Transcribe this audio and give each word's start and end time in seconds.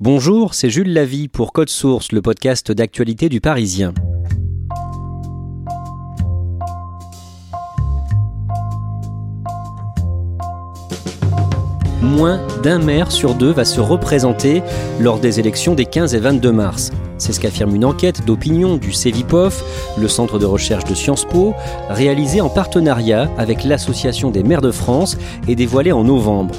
Bonjour, 0.00 0.54
c'est 0.54 0.70
Jules 0.70 0.92
Lavie 0.92 1.28
pour 1.28 1.52
Code 1.52 1.68
Source, 1.68 2.10
le 2.10 2.20
podcast 2.20 2.72
d'actualité 2.72 3.28
du 3.28 3.40
Parisien. 3.40 3.94
moins 12.02 12.40
d'un 12.62 12.78
maire 12.78 13.10
sur 13.10 13.34
deux 13.34 13.50
va 13.50 13.64
se 13.64 13.80
représenter 13.80 14.62
lors 15.00 15.18
des 15.18 15.40
élections 15.40 15.74
des 15.74 15.86
15 15.86 16.14
et 16.14 16.20
22 16.20 16.52
mars. 16.52 16.92
C'est 17.18 17.32
ce 17.32 17.40
qu'affirme 17.40 17.74
une 17.74 17.84
enquête 17.84 18.24
d'opinion 18.24 18.76
du 18.76 18.92
CEVIPOF, 18.92 19.96
le 19.98 20.08
centre 20.08 20.38
de 20.38 20.46
recherche 20.46 20.84
de 20.84 20.94
Sciences 20.94 21.24
Po, 21.24 21.54
réalisée 21.88 22.40
en 22.40 22.48
partenariat 22.48 23.30
avec 23.38 23.64
l'Association 23.64 24.30
des 24.30 24.42
maires 24.42 24.60
de 24.60 24.70
France 24.70 25.16
et 25.48 25.54
dévoilée 25.54 25.92
en 25.92 26.04
novembre. 26.04 26.54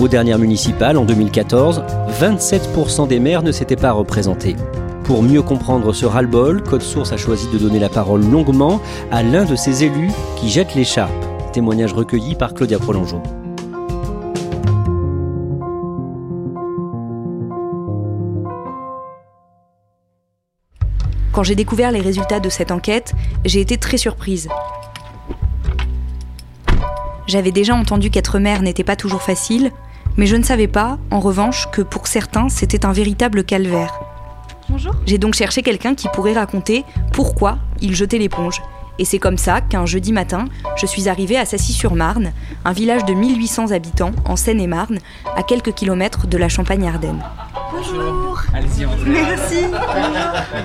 Aux 0.00 0.08
dernières 0.08 0.38
municipales, 0.38 0.96
en 0.96 1.04
2014, 1.04 1.82
27% 2.20 3.08
des 3.08 3.20
maires 3.20 3.42
ne 3.42 3.52
s'étaient 3.52 3.76
pas 3.76 3.92
représentés. 3.92 4.56
Pour 5.04 5.22
mieux 5.22 5.42
comprendre 5.42 5.92
ce 5.92 6.06
ras-le-bol, 6.06 6.62
Code 6.62 6.82
Source 6.82 7.12
a 7.12 7.16
choisi 7.16 7.46
de 7.52 7.58
donner 7.58 7.78
la 7.78 7.88
parole 7.88 8.24
longuement 8.24 8.80
à 9.10 9.22
l'un 9.22 9.44
de 9.44 9.54
ces 9.54 9.84
élus 9.84 10.10
qui 10.36 10.48
jette 10.48 10.74
l'écharpe. 10.74 11.12
Témoignage 11.52 11.92
recueilli 11.92 12.34
par 12.34 12.54
Claudia 12.54 12.78
Prolongeau. 12.78 13.22
Quand 21.32 21.42
j'ai 21.42 21.54
découvert 21.54 21.92
les 21.92 22.00
résultats 22.00 22.40
de 22.40 22.48
cette 22.48 22.70
enquête, 22.70 23.12
j'ai 23.44 23.60
été 23.60 23.76
très 23.76 23.98
surprise. 23.98 24.48
J'avais 27.32 27.50
déjà 27.50 27.74
entendu 27.74 28.10
qu'être 28.10 28.38
mère 28.38 28.60
n'était 28.60 28.84
pas 28.84 28.94
toujours 28.94 29.22
facile, 29.22 29.70
mais 30.18 30.26
je 30.26 30.36
ne 30.36 30.42
savais 30.42 30.66
pas, 30.66 30.98
en 31.10 31.18
revanche, 31.18 31.66
que 31.72 31.80
pour 31.80 32.06
certains, 32.06 32.50
c'était 32.50 32.84
un 32.84 32.92
véritable 32.92 33.42
calvaire. 33.42 33.90
Bonjour. 34.68 34.94
J'ai 35.06 35.16
donc 35.16 35.32
cherché 35.32 35.62
quelqu'un 35.62 35.94
qui 35.94 36.08
pourrait 36.08 36.34
raconter 36.34 36.84
pourquoi 37.14 37.56
il 37.80 37.96
jetait 37.96 38.18
l'éponge. 38.18 38.60
Et 38.98 39.06
c'est 39.06 39.18
comme 39.18 39.38
ça 39.38 39.62
qu'un 39.62 39.86
jeudi 39.86 40.12
matin, 40.12 40.44
je 40.76 40.84
suis 40.84 41.08
arrivée 41.08 41.38
à 41.38 41.46
Sassy-sur-Marne, 41.46 42.32
un 42.66 42.72
village 42.72 43.06
de 43.06 43.14
1800 43.14 43.70
habitants 43.70 44.12
en 44.26 44.36
Seine-et-Marne, 44.36 44.98
à 45.34 45.42
quelques 45.42 45.72
kilomètres 45.72 46.26
de 46.26 46.36
la 46.36 46.50
Champagne-Ardenne. 46.50 47.24
Bonjour. 47.72 48.21
Allez-y, 48.54 48.84
entrez. 48.84 49.04
Merci. 49.08 49.64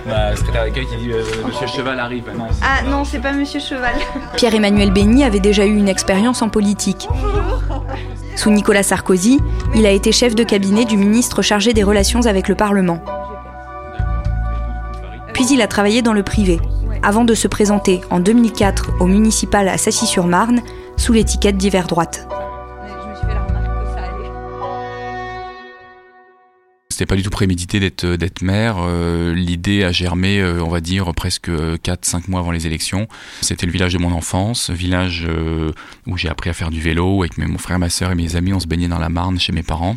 Ma 0.08 0.36
secrétaire 0.36 0.64
d'accueil 0.66 0.86
qui 0.88 0.98
dit 0.98 1.12
euh, 1.12 1.24
Monsieur 1.46 1.68
Cheval 1.68 2.00
arrive. 2.00 2.24
Non, 2.38 2.48
Ah 2.62 2.84
non, 2.90 3.04
c'est 3.04 3.20
pas 3.20 3.32
Monsieur 3.32 3.60
Cheval. 3.60 3.96
Pierre-Emmanuel 4.36 4.92
Bény 4.92 5.24
avait 5.24 5.40
déjà 5.40 5.66
eu 5.66 5.76
une 5.76 5.88
expérience 5.88 6.42
en 6.42 6.50
politique. 6.50 7.08
Sous 8.36 8.52
Nicolas 8.52 8.84
Sarkozy, 8.84 9.40
il 9.74 9.86
a 9.86 9.92
été 9.92 10.12
chef 10.12 10.36
de 10.36 10.44
cabinet 10.44 10.86
du 10.86 10.98
ministre 10.98 11.42
chargé 11.42 11.74
des 11.74 11.84
relations 11.84 12.26
avec 12.26 12.48
le 12.48 12.56
Parlement. 12.56 13.02
Puis 15.34 15.46
il 15.52 15.62
a 15.62 15.68
travaillé 15.68 16.02
dans 16.02 16.14
le 16.14 16.24
privé, 16.24 16.60
avant 17.04 17.24
de 17.24 17.34
se 17.34 17.48
présenter 17.48 18.02
en 18.10 18.20
2004 18.20 18.94
au 19.00 19.06
municipal 19.06 19.68
à 19.70 19.78
Sassy-sur-Marne 19.78 20.62
sous 20.98 21.14
l'étiquette 21.14 21.58
d'hiver 21.58 21.88
droite. 21.88 22.28
C'était 26.98 27.06
pas 27.06 27.16
du 27.16 27.22
tout 27.22 27.30
prémédité 27.30 27.80
d'être 27.80 28.06
euh, 28.06 28.18
d'être 28.18 28.42
maire. 28.42 28.78
Euh, 28.80 29.32
L'idée 29.36 29.84
a 29.84 29.92
germé, 29.92 30.40
euh, 30.42 30.64
on 30.64 30.70
va 30.70 30.82
dire, 30.82 31.14
presque 31.14 31.48
4-5 31.48 32.24
mois 32.28 32.40
avant 32.40 32.50
les 32.50 32.66
élections. 32.66 33.08
C'était 33.42 33.68
le 33.68 33.72
village 33.72 33.94
de 33.94 34.00
mon 34.00 34.12
enfance, 34.12 34.72
village 34.72 35.28
où 36.08 36.18
j'ai 36.18 36.28
appris 36.28 36.50
à 36.50 36.54
faire 36.54 36.72
du 36.72 36.82
vélo 36.82 37.22
avec 37.22 37.38
mes- 37.38 37.46
mon 37.46 37.60
frère, 37.60 37.78
ma 37.78 37.90
soeur 37.92 38.10
et 38.12 38.16
mes 38.16 38.36
amis. 38.36 38.52
On 38.52 38.60
se 38.60 38.66
baignait 38.66 38.88
dans 38.88 38.98
la 38.98 39.10
Marne 39.10 39.40
chez 39.40 39.52
mes 39.52 39.62
parents 39.62 39.96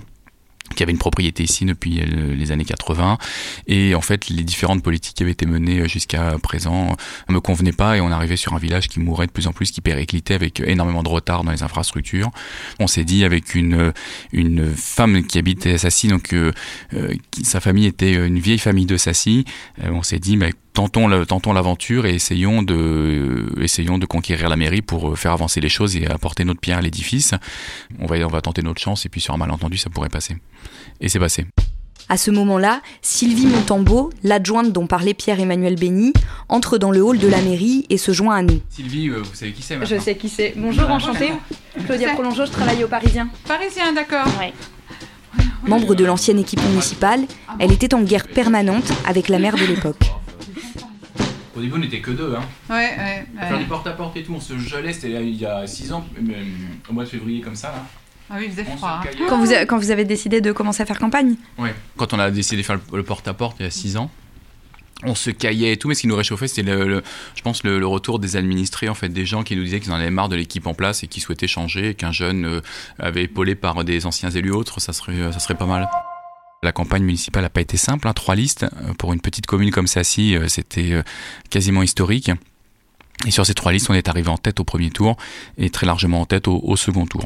qui 0.75 0.82
avaient 0.82 0.92
une 0.92 0.98
propriété 0.98 1.42
ici 1.42 1.64
depuis 1.64 2.00
euh, 2.00 2.34
les 2.34 2.53
années 2.53 2.64
80 2.64 3.19
et 3.66 3.94
en 3.94 4.00
fait 4.00 4.28
les 4.28 4.44
différentes 4.44 4.82
politiques 4.82 5.16
qui 5.16 5.22
avaient 5.22 5.32
été 5.32 5.47
menées 5.47 5.81
euh, 5.81 5.88
jusqu'à 5.88 6.36
présent 6.42 6.97
ne 7.28 7.34
me 7.34 7.41
convenaient 7.41 7.72
pas. 7.72 7.97
Et 7.97 8.00
on 8.00 8.10
arrivait 8.10 8.36
sur 8.36 8.54
un 8.54 8.58
village 8.58 8.88
qui 8.88 9.00
mourait 9.00 9.26
de 9.26 9.32
plus 9.32 9.47
en 9.47 9.53
plus 9.53 9.70
qui 9.70 9.80
périclitait 9.80 10.34
avec 10.34 10.60
énormément 10.60 11.03
de 11.03 11.09
retard 11.09 11.44
dans 11.44 11.53
les 11.53 11.62
infrastructures. 11.62 12.30
On 12.78 12.86
s'est 12.86 13.04
dit 13.04 13.25
avec 13.25 13.54
une 13.54 13.92
une 14.32 14.75
femme 14.75 15.25
qui 15.25 15.38
habitait 15.38 15.75
à 15.75 15.78
Sassy 15.78 16.09
donc 16.09 16.32
euh, 16.32 16.53
euh, 16.94 17.14
sa 17.42 17.60
famille 17.60 17.86
était 17.86 18.12
une 18.14 18.38
vieille 18.38 18.59
famille 18.59 18.86
de 18.86 18.97
Sassy 18.97 19.44
euh, 19.82 19.91
on 19.91 20.03
s'est 20.03 20.19
dit 20.19 20.36
mais 20.36 20.53
tentons 20.72 21.08
le- 21.08 21.26
tentons 21.26 21.53
l'aventure 21.53 22.06
et 22.06 22.14
essayons 22.14 22.62
de 22.62 22.75
euh, 22.75 23.62
essayons 23.62 23.98
de 23.98 24.06
conquérir 24.06 24.48
la 24.48 24.56
mairie 24.56 24.82
pour 24.82 25.10
euh, 25.10 25.16
faire 25.16 25.32
avancer 25.32 25.60
les 25.60 25.69
choses 25.69 25.97
et 25.97 26.06
apporter 26.06 26.44
notre 26.44 26.60
pierre 26.60 26.78
à 26.78 26.82
l'édifice 26.82 27.34
on 27.98 28.06
va 28.06 28.16
on 28.19 28.28
va 28.28 28.41
tenter 28.41 28.62
notre 28.62 28.80
chance 28.80 29.04
et 29.06 29.09
puis 29.09 29.20
sur 29.20 29.34
un 29.34 29.36
malentendu 29.38 29.76
ça 29.78 29.91
pourrait 29.91 30.09
passer 30.09 30.36
et 31.00 31.09
c'est 31.09 31.19
passé. 31.19 31.47
À 32.09 32.16
ce 32.16 32.32
moment-là, 32.32 32.82
Sylvie 33.03 33.47
Montambeau, 33.47 34.10
l'adjointe 34.25 34.72
dont 34.72 34.88
parlait 34.88 35.14
Pierre-Emmanuel 35.14 35.76
Bény, 35.76 36.12
entre 36.48 36.76
dans 36.76 36.91
le 36.91 37.00
hall 37.04 37.19
de 37.19 37.28
la 37.28 37.41
mairie 37.41 37.86
et 37.88 37.98
se 37.98 38.10
joint 38.10 38.34
à 38.34 38.42
nous. 38.42 38.60
Sylvie, 38.69 39.10
vous 39.10 39.22
savez 39.32 39.53
qui 39.53 39.62
c'est 39.62 39.78
Je 39.86 39.97
sais 40.00 40.16
qui 40.16 40.28
c'est. 40.28 40.54
Bonjour, 40.56 40.91
enchantée. 40.91 41.30
Claudia 41.86 42.14
Prolongeau, 42.14 42.47
je 42.47 42.50
travaille 42.50 42.82
au 42.82 42.88
Parisien. 42.88 43.28
Parisien, 43.47 43.92
d'accord. 43.92 44.26
Membre 45.69 45.94
de 45.94 46.04
l'ancienne 46.04 46.41
équipe 46.41 46.60
municipale, 46.64 47.20
elle 47.60 47.70
était 47.70 47.94
en 47.94 48.03
guerre 48.03 48.26
permanente 48.26 48.91
avec 49.06 49.28
la 49.28 49.38
maire 49.38 49.54
de 49.54 49.64
l'époque. 49.66 50.03
Au 51.56 51.60
début, 51.60 51.74
on 51.74 51.78
n'était 51.78 52.00
que 52.00 52.10
deux. 52.12 52.34
Hein. 52.36 52.44
Ouais, 52.68 52.76
ouais. 52.76 53.26
Faire 53.38 53.52
ouais. 53.52 53.58
du 53.58 53.64
porte-à-porte 53.68 54.16
et 54.16 54.22
tout, 54.22 54.32
on 54.34 54.40
se 54.40 54.56
gelait, 54.58 54.92
c'était 54.92 55.10
il 55.22 55.34
y 55.36 55.46
a 55.46 55.66
6 55.66 55.92
ans, 55.92 56.04
mais, 56.20 56.34
euh, 56.34 56.44
au 56.88 56.92
mois 56.92 57.04
de 57.04 57.08
février 57.08 57.40
comme 57.40 57.56
ça. 57.56 57.68
Là. 57.68 57.84
Ah 58.30 58.36
oui, 58.38 58.44
il 58.46 58.52
faisait 58.52 58.64
On 58.72 58.76
froid. 58.76 59.00
hein. 59.04 59.08
Quand 59.28 59.38
vous, 59.40 59.52
a- 59.52 59.66
quand 59.66 59.76
vous 59.78 59.90
avez 59.90 60.04
décidé 60.04 60.40
de 60.40 60.52
commencer 60.52 60.82
à 60.82 60.86
faire 60.86 60.98
campagne? 61.00 61.34
Ouais. 61.58 61.74
Quand 61.96 62.12
on 62.14 62.18
a 62.20 62.30
décidé 62.30 62.58
de 62.58 62.62
faire 62.66 62.76
le- 62.76 62.96
le 62.98 63.02
porte-à-porte 63.02 63.56
il 63.58 63.64
y 63.64 63.66
a 63.66 63.70
6 63.70 63.96
ans, 63.96 64.08
on 65.02 65.14
se 65.16 65.30
caillait 65.30 65.72
et 65.72 65.76
tout, 65.78 65.88
mais 65.88 65.94
ce 65.94 66.02
qui 66.02 66.06
nous 66.06 66.14
réchauffait, 66.14 66.46
c'était, 66.46 66.62
le, 66.62 66.86
le- 66.86 67.02
je 67.34 67.42
pense, 67.42 67.64
le, 67.64 67.80
le 67.80 67.86
retour 67.88 68.20
des 68.20 68.36
administrés, 68.36 68.88
en 68.88 68.94
fait, 68.94 69.08
des 69.08 69.26
gens 69.26 69.42
qui 69.42 69.56
nous 69.56 69.64
disaient 69.64 69.80
qu'ils 69.80 69.90
en 69.92 69.96
avaient 69.96 70.10
marre 70.10 70.28
de 70.28 70.36
l'équipe 70.36 70.66
en 70.68 70.74
place 70.74 71.02
et 71.02 71.08
qui 71.08 71.20
souhaitaient 71.20 71.48
changer, 71.48 71.88
et 71.90 71.94
qu'un 71.94 72.12
jeune 72.12 72.44
euh, 72.44 72.60
avait 73.00 73.24
épaulé 73.24 73.56
par 73.56 73.82
des 73.82 74.06
anciens 74.06 74.30
élus 74.30 74.52
autres, 74.52 74.78
ça 74.80 74.92
serait, 74.92 75.32
ça 75.32 75.38
serait 75.40 75.56
pas 75.56 75.66
mal. 75.66 75.88
La 76.62 76.72
campagne 76.72 77.04
municipale 77.04 77.42
n'a 77.45 77.48
pas 77.48 77.62
été 77.62 77.78
simple, 77.78 78.07
hein, 78.07 78.12
trois 78.12 78.34
listes. 78.34 78.65
Euh, 78.65 78.92
Pour 78.98 79.15
une 79.15 79.22
petite 79.22 79.47
commune 79.47 79.71
comme 79.71 79.86
Sassy, 79.86 80.36
euh, 80.36 80.47
c'était 80.47 80.92
euh, 80.92 81.03
quasiment 81.48 81.83
historique. 81.83 82.30
Et 83.27 83.30
sur 83.30 83.47
ces 83.47 83.54
trois 83.54 83.72
listes, 83.72 83.89
on 83.89 83.95
est 83.95 84.09
arrivé 84.09 84.28
en 84.28 84.36
tête 84.36 84.60
au 84.60 84.65
premier 84.65 84.91
tour 84.91 85.16
et 85.57 85.71
très 85.71 85.86
largement 85.86 86.21
en 86.21 86.27
tête 86.27 86.48
au, 86.48 86.77
second 86.77 87.07
tour. 87.07 87.24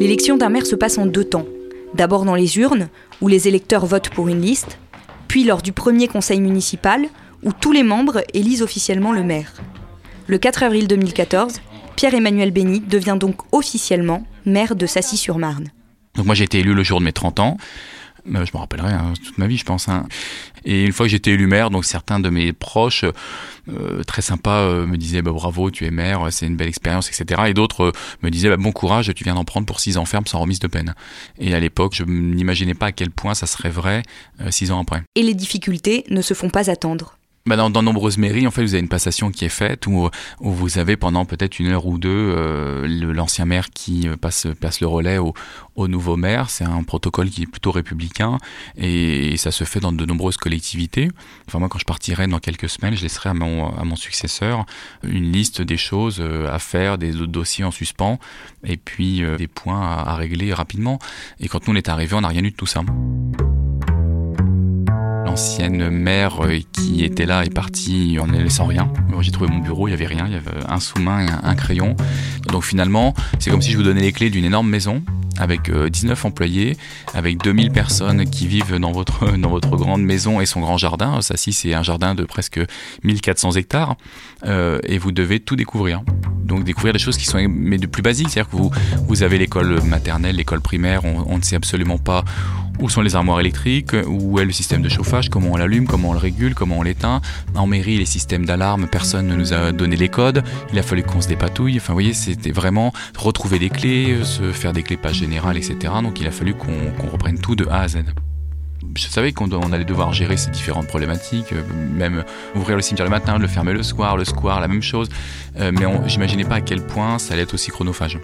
L'élection 0.00 0.36
d'un 0.36 0.50
maire 0.50 0.66
se 0.66 0.76
passe 0.76 0.98
en 0.98 1.06
deux 1.06 1.24
temps. 1.24 1.46
D'abord 1.94 2.26
dans 2.26 2.34
les 2.34 2.58
urnes, 2.58 2.88
où 3.22 3.28
les 3.28 3.48
électeurs 3.48 3.86
votent 3.86 4.10
pour 4.10 4.28
une 4.28 4.42
liste, 4.42 4.78
puis 5.26 5.44
lors 5.44 5.62
du 5.62 5.72
premier 5.72 6.08
conseil 6.08 6.40
municipal, 6.40 7.06
où 7.42 7.52
tous 7.54 7.72
les 7.72 7.82
membres 7.82 8.22
élisent 8.34 8.62
officiellement 8.62 9.12
le 9.12 9.22
maire. 9.22 9.54
Le 10.26 10.36
4 10.36 10.62
avril 10.62 10.88
2014, 10.88 11.60
Pierre-Emmanuel 11.96 12.50
Bény 12.50 12.80
devient 12.80 13.16
donc 13.18 13.36
officiellement 13.52 14.26
maire 14.44 14.76
de 14.76 14.84
Sassy-sur-Marne. 14.84 15.70
Donc 16.16 16.26
moi 16.26 16.34
j'ai 16.34 16.44
été 16.44 16.58
élu 16.58 16.74
le 16.74 16.82
jour 16.82 16.98
de 17.00 17.04
mes 17.04 17.12
30 17.12 17.40
ans. 17.40 17.56
Euh, 18.34 18.44
je 18.44 18.50
me 18.52 18.58
rappellerai 18.58 18.92
hein, 18.92 19.12
toute 19.24 19.38
ma 19.38 19.46
vie, 19.46 19.56
je 19.56 19.64
pense. 19.64 19.88
hein. 19.88 20.06
Et 20.64 20.84
une 20.84 20.92
fois 20.92 21.06
que 21.06 21.10
j'étais 21.10 21.30
élu 21.30 21.46
maire, 21.46 21.70
donc 21.70 21.84
certains 21.84 22.18
de 22.18 22.28
mes 22.28 22.52
proches, 22.52 23.04
euh, 23.68 24.02
très 24.02 24.20
sympas, 24.20 24.62
euh, 24.62 24.84
me 24.84 24.96
disaient 24.96 25.22
bah, 25.22 25.30
bravo, 25.30 25.70
tu 25.70 25.84
es 25.86 25.92
maire, 25.92 26.26
c'est 26.30 26.46
une 26.46 26.56
belle 26.56 26.66
expérience, 26.66 27.08
etc. 27.08 27.42
Et 27.46 27.54
d'autres 27.54 27.92
me 28.22 28.30
disaient 28.30 28.48
bah, 28.48 28.56
bon 28.56 28.72
courage, 28.72 29.12
tu 29.14 29.22
viens 29.22 29.34
d'en 29.34 29.44
prendre 29.44 29.64
pour 29.64 29.78
six 29.78 29.96
ans 29.96 30.04
ferme 30.06 30.26
sans 30.26 30.40
remise 30.40 30.58
de 30.58 30.66
peine. 30.66 30.94
Et 31.38 31.54
à 31.54 31.60
l'époque, 31.60 31.94
je 31.94 32.02
n'imaginais 32.02 32.74
pas 32.74 32.86
à 32.86 32.92
quel 32.92 33.10
point 33.10 33.34
ça 33.34 33.46
serait 33.46 33.70
vrai 33.70 34.02
euh, 34.40 34.50
six 34.50 34.72
ans 34.72 34.80
après. 34.80 35.02
Et 35.14 35.22
les 35.22 35.34
difficultés 35.34 36.04
ne 36.10 36.20
se 36.20 36.34
font 36.34 36.50
pas 36.50 36.68
attendre. 36.68 37.16
Bah 37.46 37.56
dans, 37.56 37.70
dans 37.70 37.82
nombreuses 37.82 38.18
mairies, 38.18 38.46
en 38.46 38.50
fait, 38.50 38.62
vous 38.62 38.74
avez 38.74 38.80
une 38.80 38.88
passation 38.88 39.30
qui 39.30 39.44
est 39.44 39.48
faite 39.50 39.86
où, 39.86 40.08
où 40.40 40.50
vous 40.50 40.78
avez 40.78 40.96
pendant 40.96 41.24
peut-être 41.24 41.60
une 41.60 41.68
heure 41.68 41.86
ou 41.86 41.96
deux 41.96 42.08
euh, 42.10 42.86
l'ancien 43.12 43.44
maire 43.44 43.70
qui 43.70 44.08
euh, 44.08 44.16
passe, 44.16 44.48
passe 44.60 44.80
le 44.80 44.88
relais 44.88 45.18
au, 45.18 45.32
au 45.76 45.88
nouveau 45.88 46.16
maire. 46.16 46.50
C'est 46.50 46.64
un 46.64 46.82
protocole 46.82 47.30
qui 47.30 47.42
est 47.42 47.46
plutôt 47.46 47.70
républicain 47.70 48.38
et, 48.76 49.36
ça 49.36 49.50
se 49.50 49.64
fait 49.64 49.80
dans 49.80 49.92
de 49.92 50.04
nombreuses 50.04 50.38
collectivités. 50.38 51.10
Enfin, 51.46 51.58
moi, 51.58 51.68
quand 51.68 51.78
je 51.78 51.84
partirai 51.84 52.26
dans 52.26 52.40
quelques 52.40 52.68
semaines, 52.68 52.96
je 52.96 53.02
laisserai 53.02 53.28
à 53.28 53.34
mon, 53.34 53.68
à 53.76 53.84
mon 53.84 53.96
successeur 53.96 54.64
une 55.04 55.30
liste 55.30 55.60
des 55.60 55.76
choses 55.76 56.16
euh, 56.20 56.50
à 56.50 56.58
faire, 56.58 56.98
des 56.98 57.12
dossiers 57.12 57.64
en 57.64 57.70
suspens 57.70 58.18
et 58.64 58.76
puis 58.76 59.22
euh, 59.22 59.36
des 59.36 59.46
points 59.46 59.80
à, 59.80 60.16
régler 60.16 60.52
rapidement. 60.52 60.98
Et 61.38 61.48
quand 61.48 61.68
nous 61.68 61.74
on 61.74 61.76
est 61.76 61.88
arrivés, 61.88 62.16
on 62.16 62.22
n'a 62.22 62.28
rien 62.28 62.42
eu 62.42 62.50
de 62.50 62.56
tout 62.56 62.66
ça. 62.66 62.82
L'ancienne 65.26 65.90
maire 65.90 66.44
euh, 66.44 66.60
qui 66.70 67.04
était 67.04 67.26
là 67.26 67.44
est 67.44 67.52
partie 67.52 68.16
en 68.20 68.28
ne 68.28 68.40
laissant 68.40 68.64
rien. 68.64 68.88
J'ai 69.20 69.32
trouvé 69.32 69.50
mon 69.50 69.58
bureau, 69.58 69.88
il 69.88 69.90
y 69.90 69.94
avait 69.94 70.06
rien, 70.06 70.24
il 70.28 70.32
y 70.32 70.36
avait 70.36 70.64
un 70.68 70.78
sous-main 70.78 71.26
et 71.26 71.28
un, 71.28 71.40
un 71.42 71.54
crayon. 71.56 71.96
Donc 72.52 72.62
finalement, 72.62 73.12
c'est 73.40 73.50
comme 73.50 73.60
si 73.60 73.72
je 73.72 73.76
vous 73.76 73.82
donnais 73.82 74.02
les 74.02 74.12
clés 74.12 74.30
d'une 74.30 74.44
énorme 74.44 74.70
maison 74.70 75.02
avec 75.38 75.68
euh, 75.68 75.88
19 75.88 76.24
employés, 76.24 76.76
avec 77.14 77.38
2000 77.38 77.70
personnes 77.70 78.28
qui 78.28 78.46
vivent 78.46 78.76
dans 78.76 78.92
votre, 78.92 79.36
dans 79.38 79.50
votre 79.50 79.76
grande 79.76 80.02
maison 80.02 80.40
et 80.40 80.46
son 80.46 80.60
grand 80.60 80.78
jardin. 80.78 81.20
Ça, 81.22 81.36
si, 81.36 81.52
c'est 81.52 81.74
un 81.74 81.82
jardin 81.82 82.14
de 82.14 82.24
presque 82.24 82.60
1400 83.04 83.52
hectares. 83.52 83.96
Euh, 84.44 84.78
et 84.84 84.98
vous 84.98 85.12
devez 85.12 85.40
tout 85.40 85.56
découvrir. 85.56 86.02
Donc 86.44 86.64
découvrir 86.64 86.92
des 86.92 86.98
choses 86.98 87.16
qui 87.16 87.24
sont 87.24 87.38
mais 87.48 87.78
de 87.78 87.86
plus 87.86 88.02
basiques. 88.02 88.28
C'est-à-dire 88.30 88.50
que 88.50 88.56
vous, 88.56 88.70
vous 89.08 89.22
avez 89.22 89.38
l'école 89.38 89.82
maternelle, 89.82 90.36
l'école 90.36 90.60
primaire, 90.60 91.04
on, 91.04 91.24
on 91.26 91.38
ne 91.38 91.42
sait 91.42 91.56
absolument 91.56 91.98
pas 91.98 92.24
où 92.78 92.88
sont 92.88 93.00
les 93.00 93.16
armoires 93.16 93.40
électriques, 93.40 93.92
où 94.06 94.38
est 94.38 94.44
le 94.44 94.52
système 94.52 94.82
de 94.82 94.88
chauffage, 94.88 95.28
comment 95.28 95.52
on 95.52 95.56
l'allume, 95.56 95.86
comment 95.86 96.10
on 96.10 96.12
le 96.12 96.18
régule, 96.18 96.54
comment 96.54 96.78
on 96.78 96.82
l'éteint. 96.82 97.20
En 97.54 97.66
mairie, 97.66 97.98
les 97.98 98.06
systèmes 98.06 98.44
d'alarme, 98.44 98.86
personne 98.86 99.26
ne 99.26 99.36
nous 99.36 99.52
a 99.52 99.72
donné 99.72 99.96
les 99.96 100.08
codes. 100.08 100.42
Il 100.72 100.78
a 100.78 100.82
fallu 100.82 101.02
qu'on 101.02 101.20
se 101.20 101.28
dépatouille. 101.28 101.76
Enfin, 101.76 101.92
vous 101.92 101.96
voyez, 101.96 102.12
c'était 102.12 102.50
vraiment 102.50 102.92
retrouver 103.16 103.58
des 103.58 103.70
clés, 103.70 104.18
se 104.24 104.52
faire 104.52 104.72
des 104.72 104.82
clés 104.82 104.96
pages 104.96 105.20
etc. 105.32 105.76
Donc 106.02 106.20
il 106.20 106.26
a 106.26 106.30
fallu 106.30 106.54
qu'on 106.54 107.08
reprenne 107.10 107.38
tout 107.38 107.56
de 107.56 107.66
A 107.66 107.80
à 107.80 107.88
Z. 107.88 107.98
Je 108.94 109.08
savais 109.08 109.32
qu'on 109.32 109.50
on 109.52 109.72
allait 109.72 109.84
devoir 109.84 110.12
gérer 110.12 110.36
ces 110.36 110.50
différentes 110.50 110.86
problématiques, 110.86 111.52
euh, 111.52 111.62
même 111.94 112.24
ouvrir 112.54 112.76
le 112.76 112.82
cimetière 112.82 113.06
le 113.06 113.10
matin, 113.10 113.38
le 113.38 113.46
fermer 113.46 113.72
le 113.72 113.82
soir, 113.82 114.16
le 114.16 114.24
square, 114.24 114.60
la 114.60 114.68
même 114.68 114.82
chose. 114.82 115.08
Euh, 115.58 115.72
mais 115.72 115.86
j'imaginais 116.08 116.44
pas 116.44 116.56
à 116.56 116.60
quel 116.60 116.82
point 116.82 117.18
ça 117.18 117.34
allait 117.34 117.42
être 117.42 117.54
aussi 117.54 117.70
chronophage. 117.70 118.18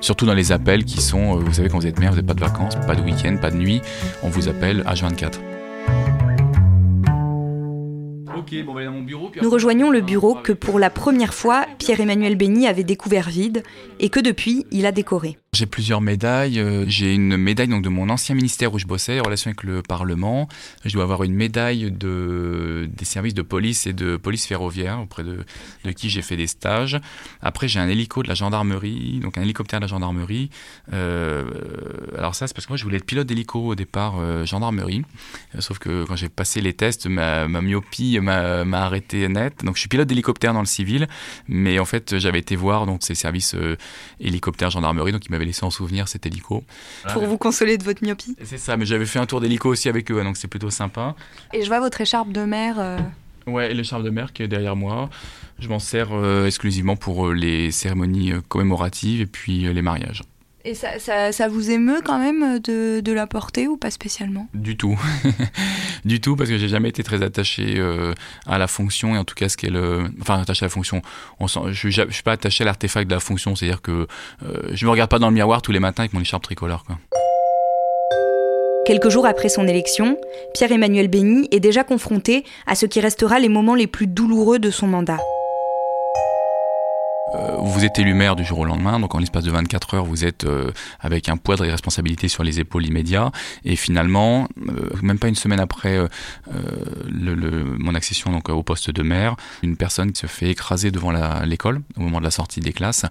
Surtout 0.00 0.26
dans 0.26 0.34
les 0.34 0.52
appels 0.52 0.84
qui 0.84 1.00
sont, 1.00 1.36
euh, 1.36 1.40
vous 1.40 1.54
savez, 1.54 1.68
quand 1.68 1.78
vous 1.78 1.86
êtes 1.86 1.98
maire, 1.98 2.10
vous 2.10 2.16
n'avez 2.16 2.26
pas 2.26 2.34
de 2.34 2.40
vacances, 2.40 2.74
pas 2.86 2.94
de 2.94 3.02
week-end, 3.02 3.36
pas 3.40 3.50
de 3.50 3.56
nuit, 3.56 3.80
on 4.22 4.28
vous 4.28 4.48
appelle 4.48 4.82
H24. 4.82 5.38
Ok, 8.36 8.64
bon, 8.64 8.74
ben, 8.74 8.84
dans 8.84 8.92
mon 8.92 9.02
bureau. 9.02 9.30
Nous 9.40 9.50
rejoignons 9.50 9.90
le 9.90 10.02
bureau 10.02 10.34
que 10.34 10.52
pour 10.52 10.78
la 10.78 10.90
première 10.90 11.34
fois, 11.34 11.66
Pierre-Emmanuel 11.78 12.36
Béni 12.36 12.68
avait 12.68 12.84
découvert 12.84 13.28
vide 13.28 13.62
et 13.98 14.08
que 14.10 14.20
depuis, 14.20 14.66
il 14.70 14.86
a 14.86 14.92
décoré. 14.92 15.38
J'ai 15.56 15.64
plusieurs 15.64 16.02
médailles. 16.02 16.60
Euh, 16.60 16.84
J'ai 16.86 17.14
une 17.14 17.38
médaille 17.38 17.68
donc 17.68 17.80
de 17.80 17.88
mon 17.88 18.10
ancien 18.10 18.34
ministère 18.34 18.74
où 18.74 18.78
je 18.78 18.84
bossais, 18.84 19.20
en 19.20 19.22
relation 19.22 19.48
avec 19.48 19.62
le 19.62 19.80
Parlement. 19.80 20.50
Je 20.84 20.92
dois 20.92 21.04
avoir 21.04 21.22
une 21.22 21.32
médaille 21.32 21.90
de, 21.90 22.86
des 22.92 23.06
services 23.06 23.32
de 23.32 23.40
police 23.40 23.86
et 23.86 23.94
de 23.94 24.18
police 24.18 24.46
ferroviaire 24.46 25.00
auprès 25.00 25.24
de, 25.24 25.46
de 25.84 25.90
qui 25.92 26.10
j'ai 26.10 26.20
fait 26.20 26.36
des 26.36 26.46
stages. 26.46 27.00
Après, 27.40 27.68
j'ai 27.68 27.80
un 27.80 27.88
hélico 27.88 28.22
de 28.22 28.28
la 28.28 28.34
gendarmerie, 28.34 29.20
donc 29.20 29.38
un 29.38 29.42
hélicoptère 29.42 29.80
de 29.80 29.84
la 29.84 29.88
gendarmerie. 29.88 30.50
Euh, 30.92 31.46
alors 32.18 32.34
ça, 32.34 32.46
c'est 32.46 32.52
parce 32.54 32.66
que 32.66 32.72
moi, 32.72 32.76
je 32.76 32.84
voulais 32.84 32.98
être 32.98 33.06
pilote 33.06 33.26
d'hélico 33.26 33.58
au 33.60 33.74
départ, 33.74 34.16
euh, 34.18 34.44
gendarmerie. 34.44 35.04
Sauf 35.58 35.78
que 35.78 36.04
quand 36.04 36.16
j'ai 36.16 36.28
passé 36.28 36.60
les 36.60 36.74
tests, 36.74 37.06
ma, 37.06 37.48
ma 37.48 37.62
myopie 37.62 38.20
m'a 38.20 38.66
m'a 38.66 38.82
arrêté 38.84 39.26
net. 39.28 39.64
Donc 39.64 39.76
je 39.76 39.80
suis 39.80 39.88
pilote 39.88 40.06
d'hélicoptère 40.06 40.52
dans 40.52 40.60
le 40.60 40.66
civil, 40.66 41.08
mais 41.48 41.78
en 41.78 41.86
fait, 41.86 42.18
j'avais 42.18 42.40
été 42.40 42.56
voir 42.56 42.84
donc 42.84 42.98
ces 43.02 43.14
services 43.14 43.56
hélicoptère 44.20 44.68
gendarmerie, 44.68 45.12
donc 45.12 45.24
ils 45.24 45.30
m'avaient 45.30 45.45
laissé 45.46 45.64
en 45.64 45.70
souvenir 45.70 46.08
cet 46.08 46.26
hélico. 46.26 46.64
Pour 47.12 47.24
vous 47.26 47.38
consoler 47.38 47.78
de 47.78 47.84
votre 47.84 48.04
myopie. 48.04 48.36
C'est 48.44 48.58
ça, 48.58 48.76
mais 48.76 48.84
j'avais 48.84 49.06
fait 49.06 49.18
un 49.18 49.26
tour 49.26 49.40
d'hélico 49.40 49.70
aussi 49.70 49.88
avec 49.88 50.10
eux, 50.10 50.22
donc 50.22 50.36
c'est 50.36 50.48
plutôt 50.48 50.70
sympa. 50.70 51.14
Et 51.54 51.62
je 51.62 51.68
vois 51.68 51.80
votre 51.80 52.00
écharpe 52.00 52.32
de 52.32 52.44
mère. 52.44 52.76
euh, 52.78 52.98
Ouais, 53.46 53.72
charme 53.84 54.02
de 54.02 54.10
mer 54.10 54.32
qui 54.32 54.42
est 54.42 54.48
derrière 54.48 54.74
moi, 54.74 55.08
je 55.60 55.68
m'en 55.68 55.78
sers 55.78 56.08
euh, 56.12 56.46
exclusivement 56.46 56.96
pour 56.96 57.28
euh, 57.28 57.32
les 57.32 57.70
cérémonies 57.70 58.32
euh, 58.32 58.40
commémoratives 58.48 59.20
et 59.20 59.26
puis 59.26 59.66
euh, 59.66 59.72
les 59.72 59.82
mariages. 59.82 60.22
Et 60.68 60.74
ça, 60.74 60.98
ça, 60.98 61.30
ça 61.30 61.46
vous 61.46 61.70
émeut 61.70 62.00
quand 62.04 62.18
même 62.18 62.58
de, 62.58 62.98
de 62.98 63.12
la 63.12 63.28
porter 63.28 63.68
ou 63.68 63.76
pas 63.76 63.92
spécialement? 63.92 64.48
Du 64.52 64.76
tout. 64.76 64.98
du 66.04 66.20
tout, 66.20 66.34
parce 66.34 66.50
que 66.50 66.58
j'ai 66.58 66.66
jamais 66.66 66.88
été 66.88 67.04
très 67.04 67.22
attaché 67.22 67.76
euh, 67.78 68.14
à 68.46 68.58
la 68.58 68.66
fonction, 68.66 69.14
et 69.14 69.18
en 69.18 69.22
tout 69.22 69.36
cas 69.36 69.48
ce 69.48 69.56
qu'elle... 69.56 69.76
euh, 69.76 70.08
Enfin, 70.20 70.42
attaché 70.42 70.64
à 70.64 70.66
la 70.66 70.70
fonction. 70.70 71.02
On 71.38 71.46
sent, 71.46 71.60
je, 71.70 71.88
je 71.88 72.10
suis 72.10 72.22
pas 72.24 72.32
attaché 72.32 72.62
à 72.62 72.64
l'artefact 72.64 73.08
de 73.08 73.14
la 73.14 73.20
fonction, 73.20 73.54
c'est-à-dire 73.54 73.80
que 73.80 74.08
euh, 74.44 74.62
je 74.72 74.84
me 74.86 74.90
regarde 74.90 75.08
pas 75.08 75.20
dans 75.20 75.28
le 75.28 75.34
miroir 75.34 75.62
tous 75.62 75.70
les 75.70 75.78
matins 75.78 76.02
avec 76.02 76.12
mon 76.14 76.20
écharpe 76.20 76.42
tricolore. 76.42 76.82
Quoi. 76.84 76.98
Quelques 78.86 79.08
jours 79.08 79.26
après 79.26 79.48
son 79.48 79.68
élection, 79.68 80.16
Pierre-Emmanuel 80.54 81.06
Béni 81.06 81.46
est 81.52 81.60
déjà 81.60 81.84
confronté 81.84 82.44
à 82.66 82.74
ce 82.74 82.86
qui 82.86 82.98
restera 82.98 83.38
les 83.38 83.48
moments 83.48 83.76
les 83.76 83.86
plus 83.86 84.08
douloureux 84.08 84.58
de 84.58 84.72
son 84.72 84.88
mandat. 84.88 85.18
Euh, 87.34 87.56
vous 87.58 87.84
êtes 87.84 87.98
élu 87.98 88.14
maire 88.14 88.36
du 88.36 88.44
jour 88.44 88.60
au 88.60 88.64
lendemain, 88.64 89.00
donc 89.00 89.14
en 89.16 89.18
l'espace 89.18 89.42
de 89.42 89.50
24 89.50 89.94
heures, 89.94 90.04
vous 90.04 90.24
êtes 90.24 90.44
euh, 90.44 90.70
avec 91.00 91.28
un 91.28 91.36
poids 91.36 91.56
de 91.56 91.62
responsabilité 91.62 92.28
sur 92.28 92.44
les 92.44 92.60
épaules 92.60 92.86
immédiats. 92.86 93.32
Et 93.64 93.74
finalement, 93.74 94.48
euh, 94.68 94.90
même 95.02 95.18
pas 95.18 95.26
une 95.26 95.34
semaine 95.34 95.58
après 95.58 95.98
mon 97.08 97.94
accession 97.94 98.40
au 98.48 98.62
poste 98.62 98.90
de 98.90 99.02
maire, 99.02 99.36
une 99.62 99.76
personne 99.76 100.14
se 100.14 100.26
fait 100.26 100.50
écraser 100.50 100.90
devant 100.90 101.12
l'école 101.44 101.80
au 101.96 102.00
moment 102.00 102.18
de 102.18 102.24
la 102.24 102.30
sortie 102.30 102.60
des 102.60 102.72
classes. 102.72 103.06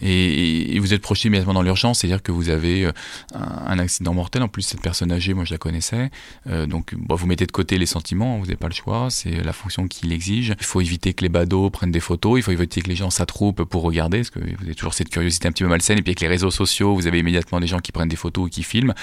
Et, 0.00 0.78
vous 0.78 0.94
êtes 0.94 1.02
projeté 1.02 1.28
immédiatement 1.28 1.54
dans 1.54 1.62
l'urgence, 1.62 2.00
c'est-à-dire 2.00 2.22
que 2.22 2.32
vous 2.32 2.48
avez 2.48 2.90
un, 3.34 3.78
accident 3.78 4.14
mortel. 4.14 4.42
En 4.42 4.48
plus, 4.48 4.62
cette 4.62 4.80
personne 4.80 5.12
âgée, 5.12 5.32
moi 5.32 5.44
je 5.44 5.52
la 5.52 5.58
connaissais. 5.58 6.10
Donc 6.46 6.94
vous 7.08 7.26
mettez 7.26 7.46
de 7.46 7.52
côté 7.52 7.78
les 7.78 7.86
sentiments, 7.86 8.38
vous 8.38 8.44
n'avez 8.44 8.56
pas 8.56 8.68
le 8.68 8.74
choix, 8.74 9.08
c'est 9.10 9.42
la 9.42 9.52
fonction 9.52 9.86
qui 9.86 10.06
l'exige. 10.06 10.54
Il 10.58 10.66
faut 10.66 10.80
éviter 10.80 11.14
que 11.14 11.22
les 11.22 11.28
badauds 11.28 11.70
prennent 11.70 11.92
des 11.92 12.00
photos, 12.00 12.38
il 12.38 12.42
faut 12.42 12.50
éviter 12.50 12.82
que 12.82 12.88
les 12.88 12.96
gens 12.96 13.10
s'attroupent 13.32 13.64
pour 13.64 13.82
regarder, 13.82 14.18
parce 14.18 14.30
que 14.30 14.40
vous 14.40 14.64
avez 14.64 14.74
toujours 14.74 14.94
cette 14.94 15.08
curiosité 15.08 15.48
un 15.48 15.52
petit 15.52 15.62
peu 15.62 15.68
malsaine. 15.68 15.98
Et 15.98 16.02
puis 16.02 16.10
avec 16.10 16.20
les 16.20 16.28
réseaux 16.28 16.50
sociaux, 16.50 16.94
vous 16.94 17.06
avez 17.06 17.18
immédiatement 17.18 17.60
des 17.60 17.66
gens 17.66 17.78
qui 17.78 17.92
prennent 17.92 18.08
des 18.08 18.16
photos 18.16 18.46
ou 18.46 18.48
qui 18.48 18.62
filment. 18.62 18.94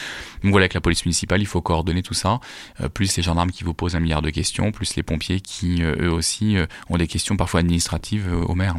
Donc 0.43 0.51
voilà, 0.51 0.65
avec 0.65 0.73
la 0.73 0.81
police 0.81 1.05
municipale, 1.05 1.41
il 1.41 1.47
faut 1.47 1.61
coordonner 1.61 2.03
tout 2.03 2.13
ça. 2.13 2.39
Euh, 2.81 2.89
plus 2.89 3.15
les 3.17 3.23
gendarmes 3.23 3.51
qui 3.51 3.63
vous 3.63 3.73
posent 3.73 3.95
un 3.95 3.99
milliard 3.99 4.21
de 4.21 4.29
questions, 4.29 4.71
plus 4.71 4.95
les 4.95 5.03
pompiers 5.03 5.41
qui, 5.41 5.83
euh, 5.83 5.95
eux 6.07 6.11
aussi, 6.11 6.57
euh, 6.57 6.65
ont 6.89 6.97
des 6.97 7.07
questions 7.07 7.37
parfois 7.37 7.61
administratives 7.61 8.31
au 8.47 8.55
maire. 8.55 8.75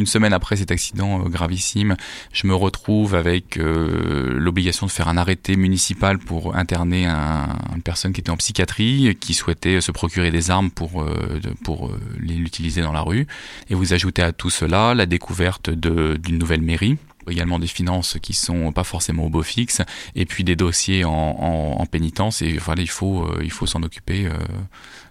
Une 0.00 0.06
semaine 0.06 0.32
après 0.32 0.56
cet 0.56 0.70
accident 0.70 1.20
euh, 1.20 1.28
gravissime, 1.28 1.94
je 2.32 2.46
me 2.46 2.54
retrouve 2.54 3.14
avec 3.14 3.58
euh, 3.58 4.30
l'obligation 4.32 4.86
de 4.86 4.90
faire 4.90 5.08
un 5.08 5.18
arrêté 5.18 5.56
municipal 5.56 6.18
pour 6.18 6.56
interner 6.56 7.04
un- 7.04 7.54
une 7.76 7.82
personne 7.82 8.14
qui 8.14 8.22
était 8.22 8.30
en 8.30 8.38
psychiatrie, 8.38 9.14
qui 9.20 9.34
souhaitait 9.34 9.82
se 9.82 9.92
procurer 9.92 10.30
des 10.30 10.50
armes 10.50 10.70
pour, 10.70 11.02
euh, 11.02 11.38
pour 11.64 11.92
l'utiliser 12.16 12.80
dans 12.80 12.92
la 12.92 13.02
rue. 13.02 13.26
Et 13.68 13.74
vous 13.74 13.92
ajoutez 13.92 14.22
à 14.22 14.32
tout 14.32 14.48
cela 14.48 14.94
la 14.94 15.04
découverte 15.04 15.68
d'une 15.68 16.38
nouvelle 16.38 16.62
mairie 16.62 16.96
également 17.30 17.58
des 17.58 17.66
finances 17.66 18.16
qui 18.20 18.32
sont 18.34 18.72
pas 18.72 18.84
forcément 18.84 19.26
au 19.26 19.28
beau 19.28 19.42
fixe 19.42 19.80
et 20.14 20.26
puis 20.26 20.44
des 20.44 20.56
dossiers 20.56 21.04
en, 21.04 21.10
en- 21.12 21.80
en 21.80 21.86
pénitence 21.86 22.42
et 22.42 22.56
voilà 22.58 22.82
il 22.82 22.90
faut 22.90 23.22
euh, 23.24 23.40
il 23.42 23.50
faut 23.50 23.66
s'en 23.66 23.82
occuper 23.82 24.26
euh, 24.26 24.32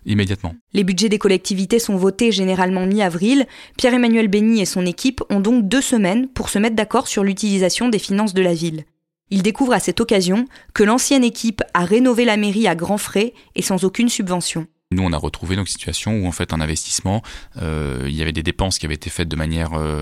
immédiatement 0.05 0.55
Les 0.73 0.83
budgets 0.83 1.09
des 1.09 1.17
collectivités 1.19 1.79
sont 1.79 1.95
votés 1.97 2.31
généralement 2.31 2.85
mi-avril. 2.85 3.45
Pierre-Emmanuel 3.77 4.27
Béni 4.27 4.61
et 4.61 4.65
son 4.65 4.85
équipe 4.85 5.21
ont 5.29 5.39
donc 5.39 5.67
deux 5.67 5.81
semaines 5.81 6.27
pour 6.27 6.49
se 6.49 6.59
mettre 6.59 6.75
d'accord 6.75 7.07
sur 7.07 7.23
l'utilisation 7.23 7.89
des 7.89 7.99
finances 7.99 8.33
de 8.33 8.41
la 8.41 8.53
ville. 8.53 8.85
Il 9.31 9.43
découvre 9.43 9.73
à 9.73 9.79
cette 9.79 9.99
occasion 9.99 10.45
que 10.73 10.83
l'ancienne 10.83 11.23
équipe 11.23 11.61
a 11.73 11.85
rénové 11.85 12.25
la 12.25 12.38
mairie 12.38 12.67
à 12.67 12.75
grands 12.75 12.97
frais 12.97 13.33
et 13.55 13.61
sans 13.61 13.83
aucune 13.83 14.09
subvention. 14.09 14.65
Nous, 14.91 15.03
on 15.03 15.13
a 15.13 15.17
retrouvé 15.17 15.55
donc 15.55 15.67
situation 15.67 16.13
où 16.13 16.25
en 16.25 16.31
fait 16.31 16.51
un 16.51 16.62
investissement, 16.62 17.22
euh, 17.62 18.05
il 18.08 18.15
y 18.15 18.24
avait 18.24 18.31
des 18.31 18.41
dépenses 18.41 18.79
qui 18.79 18.88
avaient 18.88 18.96
été 18.96 19.12
faites 19.12 19.27
de 19.27 19.36
manière 19.36 19.75
euh, 19.75 20.01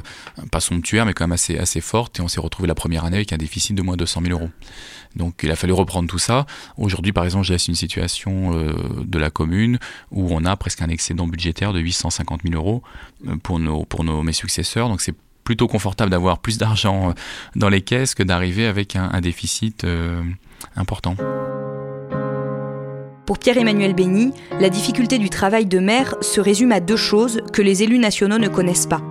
pas 0.50 0.62
somptuaire, 0.62 1.06
mais 1.06 1.12
quand 1.12 1.26
même 1.26 1.34
assez 1.34 1.58
assez 1.58 1.82
forte, 1.82 2.20
et 2.20 2.22
on 2.22 2.30
s'est 2.30 2.40
retrouvé 2.40 2.70
la 2.70 2.74
première 2.74 3.04
année 3.04 3.18
avec 3.18 3.34
un 3.34 3.38
déficit 3.38 3.76
de 3.76 3.82
moins 3.82 3.96
de 3.96 4.00
200 4.00 4.22
000 4.24 4.40
euros. 4.40 4.50
Donc 5.18 5.42
il 5.44 5.52
a 5.52 5.58
fallu 5.58 5.74
reprendre 5.74 6.08
tout 6.08 6.20
ça. 6.20 6.46
Aujourd'hui, 6.78 7.12
par 7.12 7.26
exemple, 7.26 7.46
j'ai 7.46 7.58
une 7.68 7.76
situation 7.76 8.58
euh, 8.58 8.74
de 9.04 9.20
la 9.20 9.30
commune 9.30 9.78
où 10.12 10.30
on 10.32 10.46
a 10.46 10.56
presque 10.56 10.82
un 10.82 10.88
excédent 10.88 11.28
budgétaire 11.28 11.74
de 11.74 11.82
850 11.82 12.44
000 12.50 12.56
euros 12.56 12.82
pour 13.44 13.60
nos 13.60 13.84
pour 13.84 14.06
nos 14.06 14.24
mes 14.24 14.32
successeurs. 14.32 14.88
Donc 14.88 15.02
c'est 15.02 15.16
plutôt 15.44 15.68
confortable 15.68 16.12
d'avoir 16.12 16.40
plus 16.40 16.58
d'argent 16.58 17.14
dans 17.58 17.68
les 17.68 17.82
caisses 17.82 18.16
que 18.16 18.24
d'arriver 18.24 18.66
avec 18.66 18.96
un, 18.96 19.20
déficit 19.20 19.86
important. 20.78 21.18
Pour 23.28 23.40
Pierre-Emmanuel 23.40 23.94
Bény, 23.94 24.32
la 24.58 24.70
difficulté 24.70 25.18
du 25.18 25.30
travail 25.30 25.66
de 25.66 25.80
maire 25.80 26.16
se 26.22 26.40
résume 26.40 26.72
à 26.72 26.80
deux 26.80 26.96
choses 26.96 27.42
que 27.52 27.62
les 27.62 27.84
élus 27.84 28.00
nationaux 28.00 28.38
ne 28.38 28.48
connaissent 28.48 28.86
pas. 28.86 29.02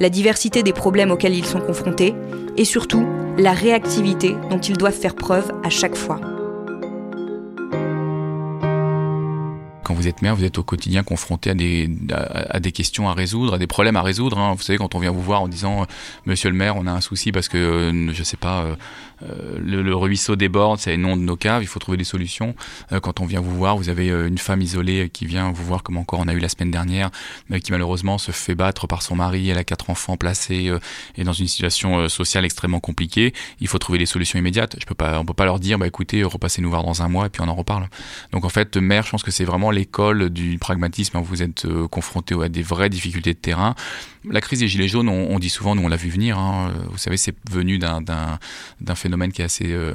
La 0.00 0.10
diversité 0.10 0.62
des 0.62 0.74
problèmes 0.74 1.10
auxquels 1.10 1.34
ils 1.34 1.46
sont 1.46 1.60
confrontés 1.60 2.14
et 2.58 2.66
surtout 2.66 3.06
la 3.38 3.54
réactivité 3.54 4.36
dont 4.50 4.60
ils 4.60 4.76
doivent 4.76 4.92
faire 4.92 5.14
preuve 5.16 5.50
à 5.64 5.70
chaque 5.70 5.96
fois. 5.96 6.20
quand 9.90 9.96
vous 9.96 10.06
êtes 10.06 10.22
maire, 10.22 10.36
vous 10.36 10.44
êtes 10.44 10.56
au 10.56 10.62
quotidien 10.62 11.02
confronté 11.02 11.50
à 11.50 11.54
des, 11.54 11.90
à, 12.12 12.60
des 12.60 12.70
questions 12.70 13.08
à 13.08 13.12
résoudre, 13.12 13.54
à 13.54 13.58
des 13.58 13.66
problèmes 13.66 13.96
à 13.96 14.02
résoudre. 14.02 14.38
Hein. 14.38 14.54
Vous 14.56 14.62
savez, 14.62 14.78
quand 14.78 14.94
on 14.94 15.00
vient 15.00 15.10
vous 15.10 15.20
voir 15.20 15.42
en 15.42 15.48
disant, 15.48 15.82
euh, 15.82 15.84
Monsieur 16.26 16.48
le 16.48 16.54
maire, 16.54 16.76
on 16.76 16.86
a 16.86 16.92
un 16.92 17.00
souci 17.00 17.32
parce 17.32 17.48
que, 17.48 17.58
euh, 17.58 18.12
je 18.12 18.22
sais 18.22 18.36
pas, 18.36 18.62
euh, 18.62 18.76
le, 19.22 19.82
le 19.82 19.94
ruisseau 19.94 20.36
déborde, 20.36 20.78
c'est 20.78 20.90
le 20.92 20.96
nom 21.02 21.16
de 21.16 21.22
nos 21.22 21.36
caves, 21.36 21.62
il 21.62 21.66
faut 21.66 21.78
trouver 21.78 21.98
des 21.98 22.04
solutions. 22.04 22.54
Euh, 22.92 23.00
quand 23.00 23.20
on 23.20 23.26
vient 23.26 23.40
vous 23.40 23.54
voir, 23.56 23.76
vous 23.76 23.88
avez 23.88 24.10
euh, 24.10 24.28
une 24.28 24.38
femme 24.38 24.62
isolée 24.62 25.10
qui 25.12 25.26
vient 25.26 25.50
vous 25.52 25.64
voir, 25.64 25.82
comme 25.82 25.96
encore 25.96 26.20
on 26.20 26.28
a 26.28 26.32
eu 26.32 26.38
la 26.38 26.48
semaine 26.48 26.70
dernière, 26.70 27.10
euh, 27.52 27.58
qui 27.58 27.72
malheureusement 27.72 28.18
se 28.18 28.32
fait 28.32 28.54
battre 28.54 28.86
par 28.86 29.02
son 29.02 29.16
mari, 29.16 29.48
elle 29.48 29.58
a 29.58 29.64
quatre 29.64 29.90
enfants 29.90 30.16
placés 30.16 30.68
euh, 30.68 30.78
et 31.16 31.24
dans 31.24 31.32
une 31.32 31.46
situation 31.48 31.98
euh, 31.98 32.08
sociale 32.08 32.44
extrêmement 32.44 32.80
compliquée. 32.80 33.32
Il 33.60 33.68
faut 33.68 33.78
trouver 33.78 33.98
des 33.98 34.06
solutions 34.06 34.38
immédiates. 34.38 34.76
Je 34.80 34.86
peux 34.86 34.94
pas, 34.94 35.18
on 35.20 35.24
peut 35.24 35.34
pas 35.34 35.44
leur 35.44 35.58
dire, 35.60 35.78
bah 35.78 35.86
écoutez, 35.86 36.22
repassez 36.24 36.62
nous 36.62 36.70
voir 36.70 36.84
dans 36.84 37.02
un 37.02 37.08
mois 37.08 37.26
et 37.26 37.28
puis 37.28 37.42
on 37.42 37.48
en 37.48 37.54
reparle. 37.54 37.88
Donc 38.32 38.44
en 38.44 38.48
fait, 38.48 38.76
maire, 38.76 39.04
je 39.04 39.10
pense 39.10 39.22
que 39.22 39.30
c'est 39.30 39.44
vraiment 39.44 39.70
l'école 39.70 40.30
du 40.30 40.58
pragmatisme. 40.58 41.16
hein. 41.16 41.22
Vous 41.24 41.42
êtes 41.42 41.64
euh, 41.64 41.88
confronté 41.88 42.34
à 42.42 42.48
des 42.48 42.62
vraies 42.62 42.88
difficultés 42.90 43.34
de 43.34 43.38
terrain. 43.38 43.74
La 44.28 44.42
crise 44.42 44.60
des 44.60 44.68
gilets 44.68 44.88
jaunes, 44.88 45.08
on, 45.08 45.38
dit 45.38 45.48
souvent, 45.48 45.74
nous 45.74 45.82
on 45.82 45.88
l'a 45.88 45.96
vu 45.96 46.10
venir. 46.10 46.38
hein. 46.38 46.72
Euh, 46.76 46.82
Vous 46.90 46.98
savez, 46.98 47.16
c'est 47.16 47.34
venu 47.50 47.78
d'un 47.78 48.00
d'un 48.02 48.94
phénomène 49.10 49.32
qui 49.32 49.42
est 49.42 49.44
assez 49.44 49.72
euh, 49.72 49.94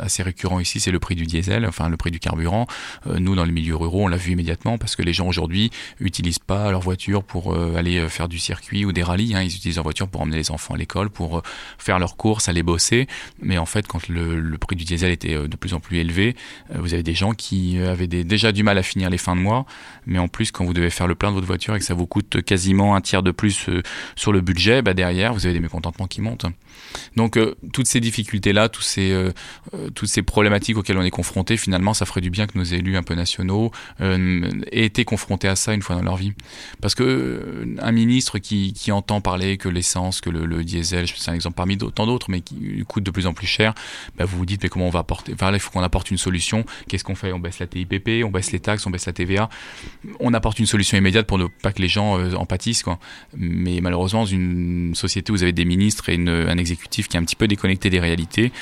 assez 0.00 0.22
récurrent 0.22 0.60
ici, 0.60 0.78
c'est 0.78 0.92
le 0.92 1.00
prix 1.00 1.16
du 1.16 1.26
diesel, 1.26 1.66
enfin 1.66 1.88
le 1.88 1.96
prix 1.96 2.12
du 2.12 2.20
carburant. 2.20 2.68
Euh, 3.08 3.18
nous, 3.18 3.34
dans 3.34 3.44
les 3.44 3.50
milieux 3.50 3.74
ruraux, 3.74 4.04
on 4.04 4.06
l'a 4.06 4.16
vu 4.16 4.30
immédiatement 4.30 4.78
parce 4.78 4.94
que 4.94 5.02
les 5.02 5.12
gens 5.12 5.26
aujourd'hui 5.26 5.70
utilisent 5.98 6.38
pas 6.38 6.70
leur 6.70 6.80
voiture 6.80 7.24
pour 7.24 7.52
euh, 7.52 7.74
aller 7.76 8.08
faire 8.08 8.28
du 8.28 8.38
circuit 8.38 8.84
ou 8.84 8.92
des 8.92 9.02
rallyes. 9.02 9.34
hein. 9.34 9.42
Ils 9.42 9.56
utilisent 9.56 9.74
leur 9.74 9.82
voiture 9.82 10.06
pour 10.06 10.20
emmener 10.20 10.36
les 10.36 10.52
enfants 10.52 10.74
à 10.74 10.78
l'école, 10.78 11.10
pour 11.10 11.42
faire 11.78 11.98
leurs 11.98 12.16
courses, 12.16 12.48
aller 12.48 12.62
bosser. 12.62 13.08
Mais 13.42 13.58
en 13.58 13.66
fait, 13.66 13.88
quand 13.88 14.08
le, 14.08 14.56
prix 14.58 14.76
du 14.76 14.84
diesel 14.84 15.10
était 15.10 15.34
de 15.34 15.56
plus 15.56 15.74
en 15.74 15.80
plus 15.80 15.98
élevé, 15.98 16.36
vous 16.74 16.94
avez 16.94 17.02
des 17.02 17.14
gens 17.14 17.32
qui 17.32 17.78
avaient 17.80 18.06
déjà 18.06 18.52
du 18.52 18.62
mal 18.62 18.78
à 18.78 18.82
finir 18.84 19.10
les 19.10 19.18
fins 19.18 19.34
de 19.34 19.40
mois. 19.40 19.66
Mais 20.06 20.18
en 20.18 20.28
plus, 20.28 20.52
quand 20.52 20.64
vous 20.64 20.74
devez 20.74 20.90
faire 20.90 21.06
le 21.08 21.14
plein 21.14 21.30
de 21.30 21.34
votre 21.34 21.46
voiture 21.46 21.74
et 21.74 21.78
que 21.78 21.84
ça 21.84 21.94
vous 21.94 22.06
coûte 22.06 22.42
quasiment 22.42 22.94
un 22.94 23.00
tiers 23.00 23.22
de 23.22 23.30
plus 23.30 23.68
sur 24.14 24.32
le 24.32 24.40
budget, 24.40 24.82
bah 24.82 24.94
derrière, 24.94 25.32
vous 25.32 25.46
avez 25.46 25.54
des 25.54 25.60
mécontentements 25.60 26.06
qui 26.06 26.20
montent. 26.20 26.46
Donc, 27.16 27.36
euh, 27.36 27.54
toutes 27.72 27.86
ces 27.86 28.00
difficultés-là, 28.00 28.68
tous 28.68 28.82
ces, 28.82 29.10
euh, 29.10 29.30
euh, 29.74 29.90
toutes 29.90 30.08
ces 30.08 30.22
problématiques 30.22 30.76
auxquelles 30.76 30.98
on 30.98 31.02
est 31.02 31.10
confronté, 31.10 31.56
finalement, 31.56 31.94
ça 31.94 32.06
ferait 32.06 32.20
du 32.20 32.30
bien 32.30 32.46
que 32.46 32.56
nos 32.56 32.64
élus 32.64 32.96
un 32.96 33.02
peu 33.02 33.14
nationaux 33.14 33.70
aient 34.00 34.84
été 34.84 35.04
confrontés 35.04 35.48
à 35.48 35.56
ça 35.56 35.74
une 35.74 35.82
fois 35.82 35.96
dans 35.96 36.02
leur 36.02 36.16
vie. 36.16 36.32
Parce 36.80 36.94
que 36.94 37.76
un 37.80 37.92
ministre 37.92 38.38
qui, 38.38 38.72
qui 38.72 38.92
entend 38.92 39.20
parler 39.20 39.56
que 39.56 39.68
l'essence, 39.68 40.20
que 40.20 40.30
le, 40.30 40.64
diesel, 40.64 41.06
c'est 41.08 41.30
un 41.30 41.34
exemple 41.34 41.56
parmi 41.56 41.76
tant 41.78 42.06
d'autres, 42.06 42.30
mais 42.30 42.40
qui 42.40 42.84
coûte 42.86 43.04
de 43.04 43.10
plus 43.10 43.26
en 43.26 43.32
plus 43.32 43.46
cher, 43.46 43.74
bah, 44.16 44.24
vous 44.24 44.38
vous 44.38 44.46
dites 44.46 44.62
mais 44.62 44.68
comment 44.68 44.86
on 44.86 44.90
va 44.90 45.00
apporter 45.00 45.32
Enfin 45.34 45.52
il 45.52 45.60
faut 45.60 45.70
qu'on 45.70 45.82
apporte 45.82 46.10
une 46.10 46.18
solution. 46.18 46.64
Qu'est-ce 46.88 47.04
qu'on 47.04 47.14
fait? 47.14 47.32
On 47.32 47.38
baisse 47.38 47.58
la 47.58 47.66
TIPP, 47.66 48.24
on 48.24 48.30
baisse 48.30 48.52
les 48.52 48.60
taxes, 48.60 48.86
on 48.86 48.90
baisse 48.90 49.06
la 49.06 49.12
TVA. 49.12 49.48
On 50.20 50.34
apporte 50.34 50.58
une 50.58 50.66
solution 50.66 50.96
immédiate 50.98 51.26
pour 51.26 51.38
ne 51.38 51.46
pas 51.62 51.72
que 51.72 51.82
les 51.82 51.88
gens 51.88 52.20
en 52.34 52.46
pâtissent. 52.46 52.82
Quoi. 52.82 52.98
Mais 53.36 53.80
malheureusement, 53.80 54.20
dans 54.20 54.26
une 54.26 54.94
société 54.94 55.32
où 55.32 55.36
vous 55.36 55.42
avez 55.42 55.52
des 55.52 55.64
ministres 55.64 56.08
et 56.08 56.14
une- 56.14 56.28
un 56.28 56.58
qui 56.76 57.00
est 57.00 57.16
un 57.16 57.24
petit 57.24 57.36
peu 57.36 57.48
déconnecté 57.48 57.90
des 57.90 58.00
réalités, 58.00 58.52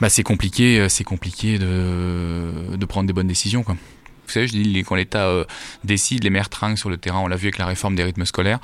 bah, 0.00 0.08
c'est 0.08 0.22
compliqué, 0.22 0.78
euh, 0.78 0.88
c'est 0.88 1.04
compliqué 1.04 1.58
de, 1.58 2.76
de 2.76 2.86
prendre 2.86 3.06
des 3.06 3.12
bonnes 3.12 3.28
décisions. 3.28 3.62
Quoi. 3.62 3.76
Vous 4.26 4.32
savez, 4.32 4.48
je 4.48 4.82
quand 4.82 4.94
l'État 4.94 5.26
euh, 5.26 5.44
décide, 5.84 6.24
les 6.24 6.30
maires 6.30 6.48
trinquent 6.48 6.78
sur 6.78 6.90
le 6.90 6.96
terrain. 6.96 7.20
On 7.20 7.26
l'a 7.26 7.36
vu 7.36 7.46
avec 7.46 7.58
la 7.58 7.66
réforme 7.66 7.94
des 7.94 8.04
rythmes 8.04 8.24
scolaires, 8.24 8.58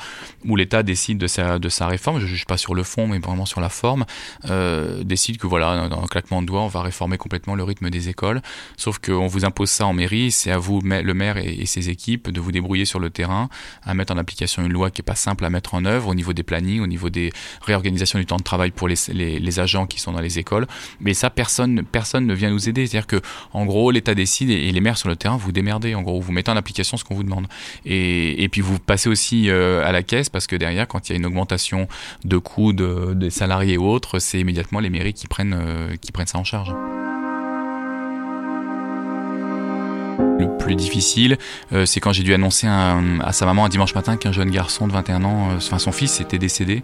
où 0.45 0.57
l'État 0.57 0.83
décide 0.83 1.19
de 1.19 1.27
sa, 1.27 1.59
de 1.59 1.69
sa 1.69 1.87
réforme. 1.87 2.19
Je 2.19 2.25
ne 2.25 2.29
juge 2.29 2.47
pas 2.47 2.57
sur 2.57 2.75
le 2.75 2.83
fond, 2.83 3.07
mais 3.07 3.19
vraiment 3.19 3.47
sur 3.47 3.61
la 3.61 3.69
forme. 3.69 4.05
Euh, 4.49 5.03
décide 5.05 5.39
que 5.39 5.47
voilà, 5.47 5.89
dans 5.89 6.03
un 6.03 6.07
claquement 6.07 6.43
de 6.43 6.47
doigts, 6.47 6.63
on 6.63 6.69
va 6.69 6.83
réformer 6.83 7.19
complètement 7.19 7.55
le 7.55 7.63
rythme 7.63 7.91
des 7.91 8.09
écoles. 8.09 8.43
Sauf 8.77 8.99
qu'on 8.99 9.27
vous 9.27 9.45
impose 9.45 9.71
ça 9.71 9.87
en 9.87 9.93
mairie. 9.93 10.31
C'est 10.31 10.51
à 10.51 10.59
vous, 10.59 10.81
le 10.81 11.15
maire 11.15 11.37
et, 11.39 11.67
ses 11.67 11.89
équipes, 11.89 12.31
de 12.31 12.41
vous 12.41 12.53
débrouiller 12.53 12.85
sur 12.85 12.99
le 12.99 13.11
terrain, 13.11 13.49
à 13.85 13.95
mettre 13.95 14.13
en 14.13 14.19
application 14.19 14.65
une 14.65 14.73
loi 14.73 14.91
qui 14.91 15.01
est 15.01 15.05
pas 15.05 15.15
simple 15.15 15.45
à 15.45 15.51
mettre 15.51 15.75
en 15.75 15.85
œuvre 15.85 16.09
au 16.09 16.15
niveau 16.15 16.33
des 16.33 16.43
plannings, 16.43 16.81
au 16.81 16.87
niveau 16.87 17.09
des 17.09 17.33
réorganisations 17.63 18.19
du 18.19 18.27
temps 18.27 18.37
de 18.37 18.43
travail 18.43 18.71
pour 18.71 18.89
les, 18.89 18.97
les, 19.09 19.39
les 19.39 19.61
agents 19.61 19.87
qui 19.87 20.01
sont 20.01 20.13
dans 20.13 20.21
les 20.21 20.39
écoles. 20.39 20.67
Mais 21.01 21.15
ça, 21.15 21.31
personne, 21.31 21.83
personne 21.85 22.27
ne 22.27 22.35
vient 22.35 22.51
nous 22.51 22.69
aider. 22.69 22.87
C'est-à-dire 22.87 23.07
que, 23.07 23.21
en 23.53 23.65
gros, 23.65 23.91
l'État 23.91 24.15
décide 24.15 24.51
et, 24.51 24.69
et 24.69 24.73
les 24.73 24.81
maires 24.81 24.99
sur 24.99 25.09
le 25.09 25.17
terrain, 25.17 25.37
vous 25.37 25.52
démerdez. 25.53 25.95
En 25.95 26.03
gros, 26.03 26.21
vous 26.21 26.33
mettez 26.33 26.51
en 26.51 26.57
application 26.57 26.97
ce 26.97 27.05
qu'on 27.05 27.15
vous 27.15 27.25
demande. 27.25 27.47
Et, 27.85 28.43
et 28.43 28.49
puis 28.49 28.61
vous 28.61 28.79
passez 28.79 29.09
aussi 29.09 29.51
euh, 29.51 29.87
à 29.87 29.93
la 29.93 30.03
caisse 30.03 30.29
parce 30.29 30.47
que 30.47 30.57
derrière, 30.57 30.89
quand 30.89 31.09
il 31.09 31.13
y 31.13 31.15
a 31.15 31.19
une 31.19 31.27
augmentation 31.27 31.89
de 32.25 32.39
coûts 32.39 32.73
de, 32.73 33.15
des 33.15 33.31
salariés 33.31 33.79
ou 33.79 33.87
autres, 33.87 34.19
c'est 34.19 34.41
immédiatement 34.41 34.81
les 34.81 34.91
mairies 34.91 35.15
qui 35.15 35.27
prennent, 35.27 35.59
euh, 35.59 35.97
qui 36.01 36.13
prennent 36.13 36.27
ça 36.27 36.39
en 36.39 36.45
charge. 36.45 36.73
Le 40.43 40.59
plus 40.59 40.75
difficile, 40.75 41.39
euh, 41.73 41.87
c'est 41.87 42.01
quand 42.01 42.13
j'ai 42.13 42.25
dû 42.25 42.35
annoncer 42.35 42.67
à 42.67 43.33
sa 43.33 43.47
maman 43.47 43.65
un 43.65 43.69
dimanche 43.69 43.95
matin 43.95 44.17
qu'un 44.17 44.33
jeune 44.33 44.51
garçon 44.51 44.89
de 44.89 44.93
21 44.93 45.23
ans, 45.23 45.51
euh, 45.51 45.57
enfin 45.59 45.79
son 45.79 45.93
fils, 45.93 46.21
était 46.21 46.39
décédé 46.39 46.83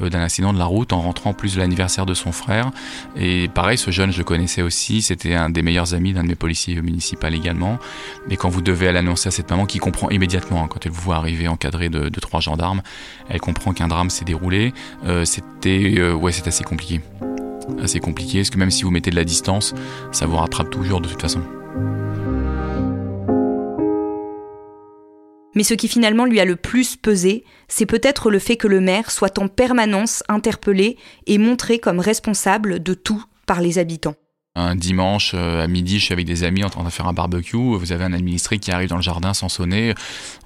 euh, 0.00 0.08
d'un 0.08 0.22
accident 0.22 0.54
de 0.54 0.58
la 0.58 0.64
route 0.64 0.94
en 0.94 1.02
rentrant 1.02 1.30
en 1.30 1.34
plus 1.34 1.54
de 1.54 1.60
l'anniversaire 1.60 2.06
de 2.06 2.14
son 2.14 2.32
frère. 2.32 2.70
Et 3.14 3.48
pareil, 3.48 3.76
ce 3.76 3.90
jeune, 3.90 4.10
je 4.10 4.16
le 4.16 4.24
connaissais 4.24 4.62
aussi, 4.62 5.02
c'était 5.02 5.34
un 5.34 5.50
des 5.50 5.60
meilleurs 5.60 5.92
amis 5.92 6.14
d'un 6.14 6.22
de 6.22 6.28
mes 6.28 6.34
policiers 6.34 6.80
municipaux 6.80 7.26
également. 7.26 7.78
Mais 8.26 8.36
quand 8.36 8.48
vous 8.48 8.62
devez 8.62 8.90
l'annoncer 8.90 9.28
à 9.28 9.32
cette 9.32 9.50
maman 9.50 9.66
qui 9.66 9.80
comprend 9.80 10.08
immédiatement, 10.08 10.64
hein, 10.64 10.68
quand 10.70 10.86
elle 10.86 10.92
vous 10.92 11.02
voit 11.02 11.16
arriver 11.16 11.46
encadrée 11.46 11.90
de, 11.90 12.08
de 12.08 12.20
trois 12.20 12.40
gendarmes, 12.40 12.80
elle 13.28 13.40
comprend 13.40 13.74
qu'un 13.74 13.88
drame 13.88 14.08
s'est 14.08 14.24
déroulé. 14.24 14.72
C'était, 15.24 16.00
ouais, 16.12 16.32
c'est 16.32 16.48
assez 16.48 16.64
compliqué. 16.64 17.02
Assez 17.82 18.00
compliqué, 18.00 18.38
parce 18.38 18.50
que 18.50 18.58
même 18.58 18.70
si 18.70 18.84
vous 18.84 18.90
mettez 18.90 19.10
de 19.10 19.16
la 19.16 19.24
distance, 19.24 19.74
ça 20.10 20.24
vous 20.24 20.36
rattrape 20.36 20.70
toujours 20.70 21.02
de 21.02 21.08
toute 21.08 21.20
façon. 21.20 21.42
Mais 25.54 25.62
ce 25.62 25.74
qui 25.74 25.88
finalement 25.88 26.24
lui 26.24 26.40
a 26.40 26.44
le 26.44 26.56
plus 26.56 26.96
pesé, 26.96 27.44
c'est 27.68 27.86
peut-être 27.86 28.30
le 28.30 28.38
fait 28.38 28.56
que 28.56 28.68
le 28.68 28.80
maire 28.80 29.10
soit 29.10 29.38
en 29.38 29.48
permanence 29.48 30.22
interpellé 30.28 30.96
et 31.26 31.38
montré 31.38 31.78
comme 31.78 32.00
responsable 32.00 32.82
de 32.82 32.94
tout 32.94 33.24
par 33.46 33.60
les 33.60 33.78
habitants. 33.78 34.16
Un 34.56 34.76
dimanche 34.76 35.32
euh, 35.34 35.64
à 35.64 35.66
midi, 35.66 35.98
je 35.98 36.04
suis 36.04 36.12
avec 36.12 36.26
des 36.26 36.44
amis 36.44 36.62
en 36.62 36.70
train 36.70 36.84
de 36.84 36.88
faire 36.88 37.08
un 37.08 37.12
barbecue. 37.12 37.56
Vous 37.56 37.90
avez 37.90 38.04
un 38.04 38.12
administré 38.12 38.60
qui 38.60 38.70
arrive 38.70 38.88
dans 38.88 38.94
le 38.94 39.02
jardin 39.02 39.34
sans 39.34 39.48
sonner, 39.48 39.94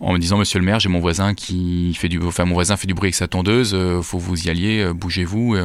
en 0.01 0.15
me 0.15 0.19
disant 0.19 0.39
Monsieur 0.39 0.59
le 0.59 0.65
maire, 0.65 0.81
j'ai 0.81 0.89
mon 0.89 0.99
voisin 0.99 1.35
qui 1.35 1.93
fait 1.93 2.09
du, 2.09 2.19
enfin 2.23 2.47
mon 2.47 2.55
voisin 2.55 2.79
fait 2.79 2.87
du 2.87 2.95
bruit 2.95 3.09
avec 3.09 3.17
sa 3.17 3.29
tondeuse. 3.29 3.75
euh, 3.75 4.01
faut 4.01 4.17
vous 4.17 4.47
y 4.47 4.49
alliez, 4.49 4.81
euh, 4.81 4.95
bougez-vous. 4.95 5.59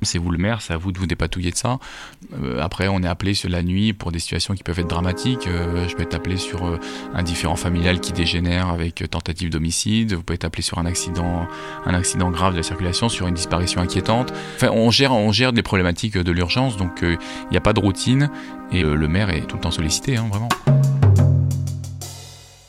c'est 0.00 0.16
vous 0.16 0.30
le 0.30 0.38
maire, 0.38 0.62
c'est 0.62 0.72
à 0.72 0.78
vous 0.78 0.92
de 0.92 0.98
vous 0.98 1.04
dépatouiller 1.04 1.50
de 1.50 1.56
ça. 1.56 1.78
Après, 2.58 2.88
on 2.88 3.02
est 3.02 3.06
appelé 3.06 3.34
sur 3.34 3.50
la 3.50 3.62
nuit 3.62 3.92
pour 3.92 4.12
des 4.12 4.18
situations 4.18 4.54
qui 4.54 4.62
peuvent 4.62 4.78
être 4.78 4.88
dramatiques. 4.88 5.46
Je 5.46 5.94
peux 5.94 6.02
être 6.02 6.14
appelé 6.14 6.38
sur 6.38 6.80
un 7.12 7.22
différend 7.22 7.56
familial 7.56 8.00
qui 8.00 8.12
dégénère 8.12 8.68
avec 8.68 9.04
tentative 9.10 9.50
d'homicide. 9.50 10.14
Vous 10.14 10.22
pouvez 10.22 10.36
être 10.36 10.46
appelé 10.46 10.62
sur 10.62 10.78
un 10.78 10.86
accident, 10.86 11.46
un 11.84 11.92
accident 11.92 12.30
grave 12.30 12.52
de 12.52 12.58
la 12.58 12.62
circulation, 12.62 13.10
sur 13.10 13.26
une 13.26 13.34
disparition 13.34 13.82
inquiétante. 13.82 14.32
Enfin, 14.56 14.70
on 14.72 14.90
gère, 14.90 15.12
on 15.12 15.32
gère 15.32 15.52
des 15.52 15.62
problématiques 15.62 16.16
de 16.16 16.32
l'urgence, 16.32 16.78
donc 16.78 17.00
il 17.02 17.18
n'y 17.50 17.58
a 17.58 17.60
pas 17.60 17.74
de 17.74 17.89
et 18.72 18.84
euh, 18.84 18.94
le 18.94 19.08
maire 19.08 19.30
est 19.30 19.46
tout 19.46 19.56
le 19.56 19.62
temps 19.62 19.70
sollicité, 19.70 20.16
hein, 20.16 20.28
vraiment. 20.28 20.48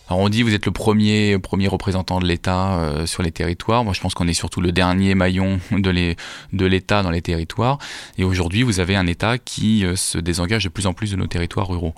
Alors 0.07 0.19
on 0.19 0.29
dit 0.29 0.41
vous 0.41 0.53
êtes 0.53 0.65
le 0.65 0.73
premier 0.73 1.39
premier 1.39 1.69
représentant 1.69 2.19
de 2.19 2.25
l'État 2.25 2.73
euh, 2.79 3.05
sur 3.05 3.23
les 3.23 3.31
territoires. 3.31 3.85
Moi 3.85 3.93
je 3.93 4.01
pense 4.01 4.13
qu'on 4.13 4.27
est 4.27 4.33
surtout 4.33 4.59
le 4.59 4.73
dernier 4.73 5.15
maillon 5.15 5.61
de 5.71 6.65
l'État 6.65 7.01
dans 7.01 7.11
les 7.11 7.21
territoires. 7.21 7.77
Et 8.17 8.25
aujourd'hui 8.25 8.63
vous 8.63 8.81
avez 8.81 8.97
un 8.97 9.07
État 9.07 9.37
qui 9.37 9.85
euh, 9.85 9.95
se 9.95 10.17
désengage 10.17 10.65
de 10.65 10.69
plus 10.69 10.85
en 10.85 10.93
plus 10.93 11.11
de 11.11 11.15
nos 11.15 11.27
territoires 11.27 11.69
ruraux. 11.69 11.93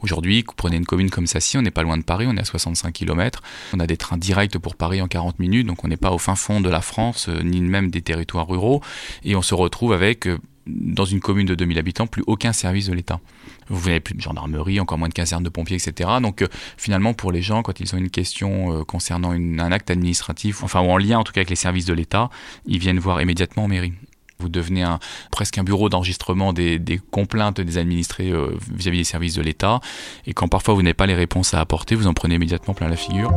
Aujourd'hui, 0.00 0.44
vous 0.46 0.54
prenez 0.56 0.76
une 0.76 0.86
commune 0.86 1.10
comme 1.10 1.26
Sassy, 1.26 1.58
on 1.58 1.62
n'est 1.62 1.70
pas 1.70 1.82
loin 1.82 1.98
de 1.98 2.04
Paris, 2.04 2.26
on 2.26 2.36
est 2.36 2.40
à 2.40 2.44
65 2.44 2.92
km. 2.92 3.42
On 3.74 3.80
a 3.80 3.86
des 3.86 3.98
trains 3.98 4.16
directs 4.16 4.56
pour 4.56 4.76
Paris 4.76 5.02
en 5.02 5.08
40 5.08 5.38
minutes, 5.40 5.66
donc 5.66 5.84
on 5.84 5.88
n'est 5.88 5.98
pas 5.98 6.12
au 6.12 6.18
fin 6.18 6.36
fond 6.36 6.62
de 6.62 6.70
la 6.70 6.80
France, 6.80 7.28
ni 7.28 7.60
même 7.60 7.90
des 7.90 8.00
territoires 8.00 8.48
ruraux. 8.48 8.82
Et 9.24 9.36
on 9.36 9.42
se 9.42 9.54
retrouve 9.54 9.92
avec 9.92 10.26
dans 10.68 11.04
une 11.04 11.20
commune 11.20 11.46
de 11.46 11.54
2000 11.54 11.78
habitants, 11.78 12.06
plus 12.06 12.22
aucun 12.26 12.52
service 12.52 12.86
de 12.86 12.92
l'État. 12.92 13.20
Vous 13.68 13.86
n'avez 13.86 14.00
plus 14.00 14.14
de 14.14 14.20
gendarmerie, 14.20 14.80
encore 14.80 14.98
moins 14.98 15.08
de 15.08 15.14
caserne 15.14 15.42
de 15.42 15.48
pompiers, 15.48 15.76
etc. 15.76 16.10
Donc 16.22 16.42
euh, 16.42 16.48
finalement, 16.76 17.14
pour 17.14 17.32
les 17.32 17.42
gens, 17.42 17.62
quand 17.62 17.80
ils 17.80 17.94
ont 17.94 17.98
une 17.98 18.10
question 18.10 18.80
euh, 18.80 18.84
concernant 18.84 19.32
un 19.32 19.72
acte 19.72 19.90
administratif, 19.90 20.62
enfin 20.62 20.80
ou 20.80 20.90
en 20.90 20.96
lien 20.96 21.18
en 21.18 21.24
tout 21.24 21.32
cas 21.32 21.40
avec 21.40 21.50
les 21.50 21.56
services 21.56 21.86
de 21.86 21.94
l'État, 21.94 22.30
ils 22.66 22.78
viennent 22.78 22.98
voir 22.98 23.20
immédiatement 23.20 23.64
en 23.64 23.68
mairie. 23.68 23.92
Vous 24.40 24.48
devenez 24.48 24.84
presque 25.32 25.58
un 25.58 25.64
bureau 25.64 25.88
d'enregistrement 25.88 26.52
des, 26.52 26.78
des 26.78 26.98
complaintes 26.98 27.60
des 27.60 27.76
administrés 27.76 28.30
euh, 28.30 28.56
vis-à-vis 28.72 28.98
des 28.98 29.04
services 29.04 29.34
de 29.34 29.42
l'État. 29.42 29.80
Et 30.26 30.32
quand 30.32 30.46
parfois 30.46 30.74
vous 30.74 30.82
n'avez 30.82 30.94
pas 30.94 31.06
les 31.06 31.16
réponses 31.16 31.54
à 31.54 31.60
apporter, 31.60 31.96
vous 31.96 32.06
en 32.06 32.14
prenez 32.14 32.36
immédiatement 32.36 32.74
plein 32.74 32.88
la 32.88 32.96
figure. 32.96 33.32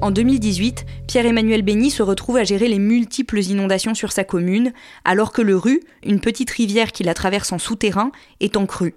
En 0.00 0.12
2018, 0.12 0.86
Pierre-Emmanuel 1.08 1.62
Bény 1.62 1.90
se 1.90 2.04
retrouve 2.04 2.36
à 2.36 2.44
gérer 2.44 2.68
les 2.68 2.78
multiples 2.78 3.40
inondations 3.40 3.94
sur 3.94 4.12
sa 4.12 4.22
commune, 4.22 4.72
alors 5.04 5.32
que 5.32 5.42
le 5.42 5.56
Rue, 5.56 5.80
une 6.04 6.20
petite 6.20 6.50
rivière 6.50 6.92
qui 6.92 7.02
la 7.02 7.14
traverse 7.14 7.50
en 7.50 7.58
souterrain, 7.58 8.12
est 8.38 8.56
en 8.56 8.66
crue. 8.66 8.94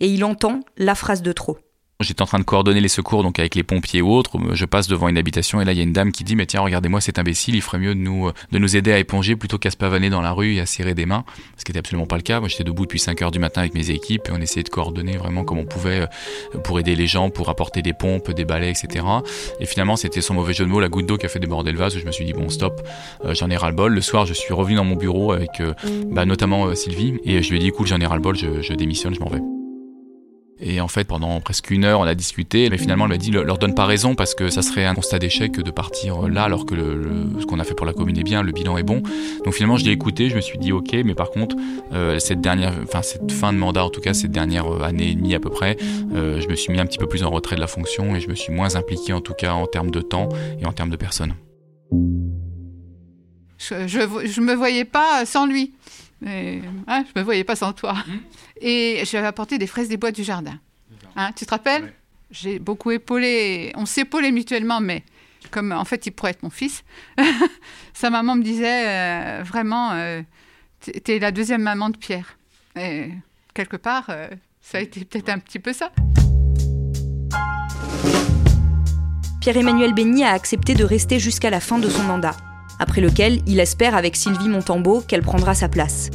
Et 0.00 0.08
il 0.08 0.24
entend 0.24 0.60
la 0.78 0.94
phrase 0.94 1.20
de 1.20 1.32
trop. 1.32 1.58
J'étais 2.00 2.22
en 2.22 2.26
train 2.26 2.38
de 2.38 2.44
coordonner 2.44 2.80
les 2.80 2.86
secours 2.86 3.24
donc 3.24 3.40
avec 3.40 3.56
les 3.56 3.64
pompiers 3.64 4.02
ou 4.02 4.12
autres. 4.12 4.38
Je 4.52 4.64
passe 4.66 4.86
devant 4.86 5.08
une 5.08 5.18
habitation 5.18 5.60
et 5.60 5.64
là 5.64 5.72
il 5.72 5.78
y 5.78 5.80
a 5.80 5.82
une 5.82 5.92
dame 5.92 6.12
qui 6.12 6.22
dit 6.22 6.36
mais 6.36 6.46
tiens 6.46 6.60
regardez-moi 6.60 7.00
cet 7.00 7.18
imbécile, 7.18 7.56
il 7.56 7.60
ferait 7.60 7.80
mieux 7.80 7.96
de 7.96 7.98
nous 7.98 8.30
de 8.52 8.58
nous 8.60 8.76
aider 8.76 8.92
à 8.92 9.00
éponger 9.00 9.34
plutôt 9.34 9.58
qu'à 9.58 9.72
se 9.72 9.76
pavaner 9.76 10.08
dans 10.08 10.20
la 10.20 10.30
rue 10.30 10.54
et 10.54 10.60
à 10.60 10.66
serrer 10.66 10.94
des 10.94 11.06
mains, 11.06 11.24
ce 11.56 11.64
qui 11.64 11.72
était 11.72 11.80
absolument 11.80 12.06
pas 12.06 12.14
le 12.14 12.22
cas. 12.22 12.38
Moi 12.38 12.48
j'étais 12.48 12.62
debout 12.62 12.84
depuis 12.84 13.00
5 13.00 13.20
heures 13.22 13.32
du 13.32 13.40
matin 13.40 13.62
avec 13.62 13.74
mes 13.74 13.90
équipes 13.90 14.28
et 14.28 14.30
on 14.32 14.40
essayait 14.40 14.62
de 14.62 14.68
coordonner 14.68 15.16
vraiment 15.16 15.42
comme 15.42 15.58
on 15.58 15.64
pouvait 15.64 16.02
euh, 16.02 16.58
pour 16.60 16.78
aider 16.78 16.94
les 16.94 17.08
gens, 17.08 17.30
pour 17.30 17.48
apporter 17.48 17.82
des 17.82 17.94
pompes, 17.94 18.30
des 18.30 18.44
balais, 18.44 18.70
etc. 18.70 19.04
Et 19.58 19.66
finalement 19.66 19.96
c'était 19.96 20.20
son 20.20 20.34
mauvais 20.34 20.54
jeu 20.54 20.64
de 20.66 20.70
mots, 20.70 20.78
la 20.78 20.88
goutte 20.88 21.06
d'eau 21.06 21.16
qui 21.16 21.26
a 21.26 21.28
fait 21.28 21.40
déborder 21.40 21.72
le 21.72 21.78
vase. 21.78 21.98
Je 21.98 22.06
me 22.06 22.12
suis 22.12 22.24
dit 22.24 22.32
bon 22.32 22.48
stop, 22.48 22.80
euh, 23.24 23.34
j'en 23.34 23.50
ai 23.50 23.56
ras 23.56 23.70
le 23.70 23.74
bol. 23.74 23.92
Le 23.92 24.02
soir 24.02 24.24
je 24.24 24.34
suis 24.34 24.54
revenu 24.54 24.76
dans 24.76 24.84
mon 24.84 24.94
bureau 24.94 25.32
avec 25.32 25.58
euh, 25.58 25.74
bah, 26.12 26.26
notamment 26.26 26.66
euh, 26.66 26.76
Sylvie 26.76 27.18
et 27.24 27.42
je 27.42 27.50
lui 27.50 27.56
ai 27.56 27.58
dit 27.58 27.66
écoute 27.66 27.88
j'en 27.88 27.98
ai 27.98 28.06
ras 28.06 28.14
le 28.14 28.22
bol, 28.22 28.36
je 28.36 28.72
démissionne, 28.72 29.16
je 29.16 29.18
m'en 29.18 29.30
vais. 29.30 29.57
Et 30.60 30.80
en 30.80 30.88
fait, 30.88 31.04
pendant 31.04 31.40
presque 31.40 31.70
une 31.70 31.84
heure, 31.84 32.00
on 32.00 32.04
a 32.04 32.16
discuté, 32.16 32.68
mais 32.68 32.78
finalement, 32.78 33.04
elle 33.04 33.10
m'a 33.12 33.16
dit, 33.16 33.30
le- 33.30 33.44
leur 33.44 33.58
donne 33.58 33.74
pas 33.76 33.86
raison 33.86 34.16
parce 34.16 34.34
que 34.34 34.48
ça 34.50 34.60
serait 34.60 34.84
un 34.84 34.94
constat 34.94 35.20
d'échec 35.20 35.52
de 35.52 35.70
partir 35.70 36.26
là, 36.28 36.42
alors 36.42 36.66
que 36.66 36.74
ce 37.40 37.46
qu'on 37.46 37.60
a 37.60 37.64
fait 37.64 37.74
pour 37.74 37.86
la 37.86 37.92
commune 37.92 38.18
est 38.18 38.24
bien, 38.24 38.42
le 38.42 38.50
bilan 38.50 38.76
est 38.76 38.82
bon. 38.82 39.00
Donc 39.44 39.54
finalement, 39.54 39.76
je 39.76 39.84
l'ai 39.84 39.92
écouté, 39.92 40.30
je 40.30 40.34
me 40.34 40.40
suis 40.40 40.58
dit, 40.58 40.72
ok, 40.72 40.96
mais 41.04 41.14
par 41.14 41.30
contre, 41.30 41.54
euh, 41.92 42.18
cette 42.18 42.40
dernière, 42.40 42.72
enfin 42.82 43.02
cette 43.02 43.30
fin 43.30 43.52
de 43.52 43.58
mandat, 43.58 43.84
en 43.84 43.90
tout 43.90 44.00
cas 44.00 44.14
cette 44.14 44.32
dernière 44.32 44.66
euh, 44.66 44.82
année 44.82 45.10
et 45.10 45.14
demie 45.14 45.36
à 45.36 45.40
peu 45.40 45.50
près, 45.50 45.76
euh, 46.12 46.40
je 46.40 46.48
me 46.48 46.56
suis 46.56 46.72
mis 46.72 46.80
un 46.80 46.86
petit 46.86 46.98
peu 46.98 47.06
plus 47.06 47.22
en 47.22 47.30
retrait 47.30 47.54
de 47.54 47.60
la 47.60 47.68
fonction 47.68 48.16
et 48.16 48.20
je 48.20 48.28
me 48.28 48.34
suis 48.34 48.52
moins 48.52 48.74
impliqué, 48.74 49.12
en 49.12 49.20
tout 49.20 49.34
cas 49.34 49.52
en 49.52 49.66
termes 49.68 49.92
de 49.92 50.00
temps 50.00 50.28
et 50.60 50.66
en 50.66 50.72
termes 50.72 50.90
de 50.90 50.96
personnes. 50.96 51.34
Je, 53.58 53.86
je, 53.86 53.98
je 54.26 54.40
me 54.40 54.54
voyais 54.54 54.84
pas 54.84 55.24
sans 55.24 55.46
lui. 55.46 55.72
Et, 56.26 56.60
hein, 56.86 57.04
je 57.06 57.18
me 57.18 57.24
voyais 57.24 57.44
pas 57.44 57.56
sans 57.56 57.72
toi. 57.72 57.96
Et 58.60 59.02
j'avais 59.04 59.26
apporté 59.26 59.58
des 59.58 59.66
fraises 59.66 59.88
des 59.88 59.96
bois 59.96 60.10
du 60.10 60.24
jardin. 60.24 60.58
Hein, 61.16 61.30
tu 61.36 61.46
te 61.46 61.50
rappelles 61.50 61.92
J'ai 62.30 62.58
beaucoup 62.58 62.90
épaulé. 62.90 63.72
On 63.76 63.86
s'épaulait 63.86 64.32
mutuellement, 64.32 64.80
mais 64.80 65.04
comme 65.50 65.72
en 65.72 65.84
fait 65.84 66.06
il 66.06 66.12
pourrait 66.12 66.32
être 66.32 66.42
mon 66.42 66.50
fils, 66.50 66.84
sa 67.92 68.10
maman 68.10 68.36
me 68.36 68.42
disait 68.42 68.88
euh, 68.88 69.42
vraiment, 69.42 69.92
euh, 69.92 70.22
t'es 70.80 71.18
la 71.18 71.30
deuxième 71.30 71.62
maman 71.62 71.90
de 71.90 71.96
Pierre. 71.96 72.38
Et 72.76 73.10
quelque 73.54 73.76
part, 73.76 74.06
euh, 74.10 74.28
ça 74.60 74.78
a 74.78 74.80
été 74.80 75.04
peut-être 75.04 75.28
un 75.28 75.38
petit 75.38 75.58
peu 75.58 75.72
ça. 75.72 75.90
Pierre-Emmanuel 79.40 79.94
Bény 79.94 80.24
a 80.24 80.32
accepté 80.32 80.74
de 80.74 80.84
rester 80.84 81.18
jusqu'à 81.18 81.50
la 81.50 81.60
fin 81.60 81.78
de 81.78 81.88
son 81.88 82.02
mandat, 82.02 82.36
après 82.78 83.00
lequel 83.00 83.40
il 83.46 83.60
espère 83.60 83.94
avec 83.94 84.16
Sylvie 84.16 84.48
Montambeau 84.48 85.02
qu'elle 85.06 85.22
prendra 85.22 85.54
sa 85.54 85.68
place. 85.68 86.10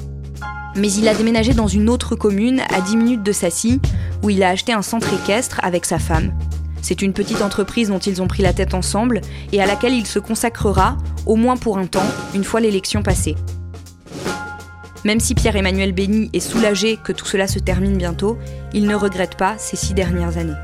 Mais 0.76 0.92
il 0.92 1.08
a 1.08 1.14
déménagé 1.14 1.54
dans 1.54 1.68
une 1.68 1.90
autre 1.90 2.16
commune, 2.16 2.62
à 2.74 2.82
10 2.82 2.98
minutes 2.98 3.24
de 3.24 3.32
Sassy, 3.32 3.80
où 4.24 4.30
il 4.30 4.42
a 4.44 4.50
acheté 4.50 4.74
un 4.74 4.82
centre 4.82 5.14
équestre 5.14 5.60
avec 5.62 5.86
sa 5.86 6.00
femme. 6.00 6.34
C'est 6.82 7.02
une 7.02 7.14
petite 7.14 7.42
entreprise 7.42 7.90
dont 7.90 8.00
ils 8.00 8.22
ont 8.22 8.28
pris 8.28 8.44
la 8.44 8.54
tête 8.54 8.74
ensemble 8.74 9.22
et 9.52 9.62
à 9.62 9.66
laquelle 9.66 9.94
il 9.94 10.06
se 10.06 10.20
consacrera, 10.20 10.98
au 11.26 11.36
moins 11.36 11.58
pour 11.58 11.78
un 11.78 11.86
temps, 11.86 12.02
une 12.34 12.44
fois 12.44 12.60
l'élection 12.60 13.04
passée. 13.04 13.36
Même 15.06 15.20
si 15.20 15.36
Pierre-Emmanuel 15.36 15.92
Bény 15.92 16.30
est 16.34 16.40
soulagé 16.40 16.98
que 16.98 17.12
tout 17.12 17.26
cela 17.26 17.48
se 17.48 17.60
termine 17.60 17.98
bientôt, 17.98 18.38
il 18.74 18.88
ne 18.88 18.96
regrette 18.96 19.36
pas 19.38 19.56
ces 19.58 19.76
six 19.76 19.94
dernières 19.94 20.38
années. 20.38 20.56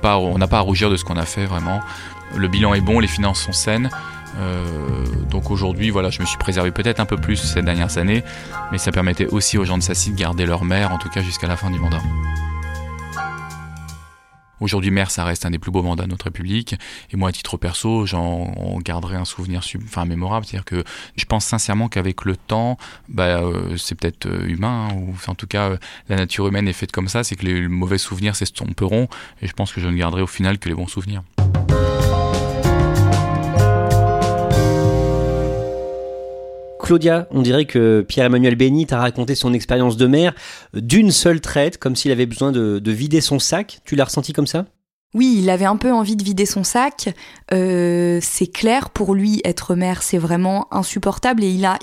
Pas, 0.00 0.18
on 0.18 0.38
n'a 0.38 0.48
pas 0.48 0.58
à 0.58 0.60
rougir 0.60 0.90
de 0.90 0.96
ce 0.96 1.04
qu'on 1.04 1.16
a 1.16 1.24
fait 1.24 1.46
vraiment. 1.46 1.80
Le 2.34 2.48
bilan 2.48 2.74
est 2.74 2.80
bon, 2.80 3.00
les 3.00 3.06
finances 3.06 3.40
sont 3.40 3.52
saines. 3.52 3.90
Euh, 4.38 5.04
donc 5.30 5.50
aujourd'hui, 5.50 5.90
voilà, 5.90 6.10
je 6.10 6.20
me 6.20 6.26
suis 6.26 6.38
préservé 6.38 6.70
peut-être 6.70 7.00
un 7.00 7.06
peu 7.06 7.16
plus 7.16 7.36
ces 7.36 7.62
dernières 7.62 7.98
années, 7.98 8.22
mais 8.72 8.78
ça 8.78 8.92
permettait 8.92 9.26
aussi 9.26 9.58
aux 9.58 9.64
gens 9.64 9.78
de 9.78 9.82
Sassy 9.82 10.12
de 10.12 10.16
garder 10.16 10.46
leur 10.46 10.64
mère, 10.64 10.92
en 10.92 10.98
tout 10.98 11.08
cas 11.08 11.22
jusqu'à 11.22 11.46
la 11.46 11.56
fin 11.56 11.70
du 11.70 11.78
mandat. 11.78 12.00
Aujourd'hui, 14.60 14.90
maire, 14.90 15.10
ça 15.10 15.24
reste 15.24 15.44
un 15.44 15.50
des 15.50 15.58
plus 15.58 15.70
beaux 15.70 15.82
mandats 15.82 16.04
de 16.04 16.10
notre 16.10 16.24
République. 16.24 16.76
Et 17.10 17.16
moi, 17.16 17.28
à 17.28 17.32
titre 17.32 17.58
perso, 17.58 18.06
j'en 18.06 18.78
garderai 18.78 19.16
un 19.16 19.26
souvenir 19.26 19.60
enfin, 19.84 20.06
mémorable. 20.06 20.46
C'est-à-dire 20.46 20.64
que 20.64 20.82
je 21.16 21.24
pense 21.26 21.44
sincèrement 21.44 21.88
qu'avec 21.88 22.24
le 22.24 22.36
temps, 22.36 22.78
bah, 23.08 23.42
euh, 23.42 23.76
c'est 23.76 23.94
peut-être 23.94 24.26
euh, 24.26 24.48
humain, 24.48 24.88
hein, 24.90 24.94
ou 24.94 25.14
en 25.30 25.34
tout 25.34 25.46
cas, 25.46 25.76
la 26.08 26.16
nature 26.16 26.48
humaine 26.48 26.68
est 26.68 26.72
faite 26.72 26.90
comme 26.90 27.08
ça. 27.08 27.22
C'est 27.22 27.36
que 27.36 27.44
les 27.44 27.68
mauvais 27.68 27.98
souvenirs 27.98 28.34
s'estomperont. 28.34 29.08
Et 29.42 29.46
je 29.46 29.52
pense 29.52 29.72
que 29.74 29.80
je 29.82 29.88
ne 29.88 29.96
garderai 29.96 30.22
au 30.22 30.26
final 30.26 30.58
que 30.58 30.70
les 30.70 30.74
bons 30.74 30.88
souvenirs. 30.88 31.22
Claudia, 36.86 37.26
on 37.32 37.42
dirait 37.42 37.64
que 37.64 38.04
Pierre-Emmanuel 38.06 38.54
Béni 38.54 38.86
t'a 38.86 39.00
raconté 39.00 39.34
son 39.34 39.52
expérience 39.52 39.96
de 39.96 40.06
maire 40.06 40.32
d'une 40.72 41.10
seule 41.10 41.40
traite, 41.40 41.78
comme 41.78 41.96
s'il 41.96 42.12
avait 42.12 42.26
besoin 42.26 42.52
de, 42.52 42.78
de 42.78 42.92
vider 42.92 43.20
son 43.20 43.40
sac. 43.40 43.80
Tu 43.84 43.96
l'as 43.96 44.04
ressenti 44.04 44.32
comme 44.32 44.46
ça? 44.46 44.66
Oui, 45.12 45.40
il 45.42 45.50
avait 45.50 45.64
un 45.64 45.76
peu 45.76 45.90
envie 45.90 46.14
de 46.14 46.22
vider 46.22 46.46
son 46.46 46.62
sac. 46.62 47.12
Euh, 47.52 48.20
c'est 48.22 48.46
clair, 48.46 48.90
pour 48.90 49.16
lui, 49.16 49.40
être 49.44 49.74
maire, 49.74 50.04
c'est 50.04 50.18
vraiment 50.18 50.68
insupportable 50.70 51.42
et 51.42 51.50
il 51.50 51.64
a, 51.64 51.80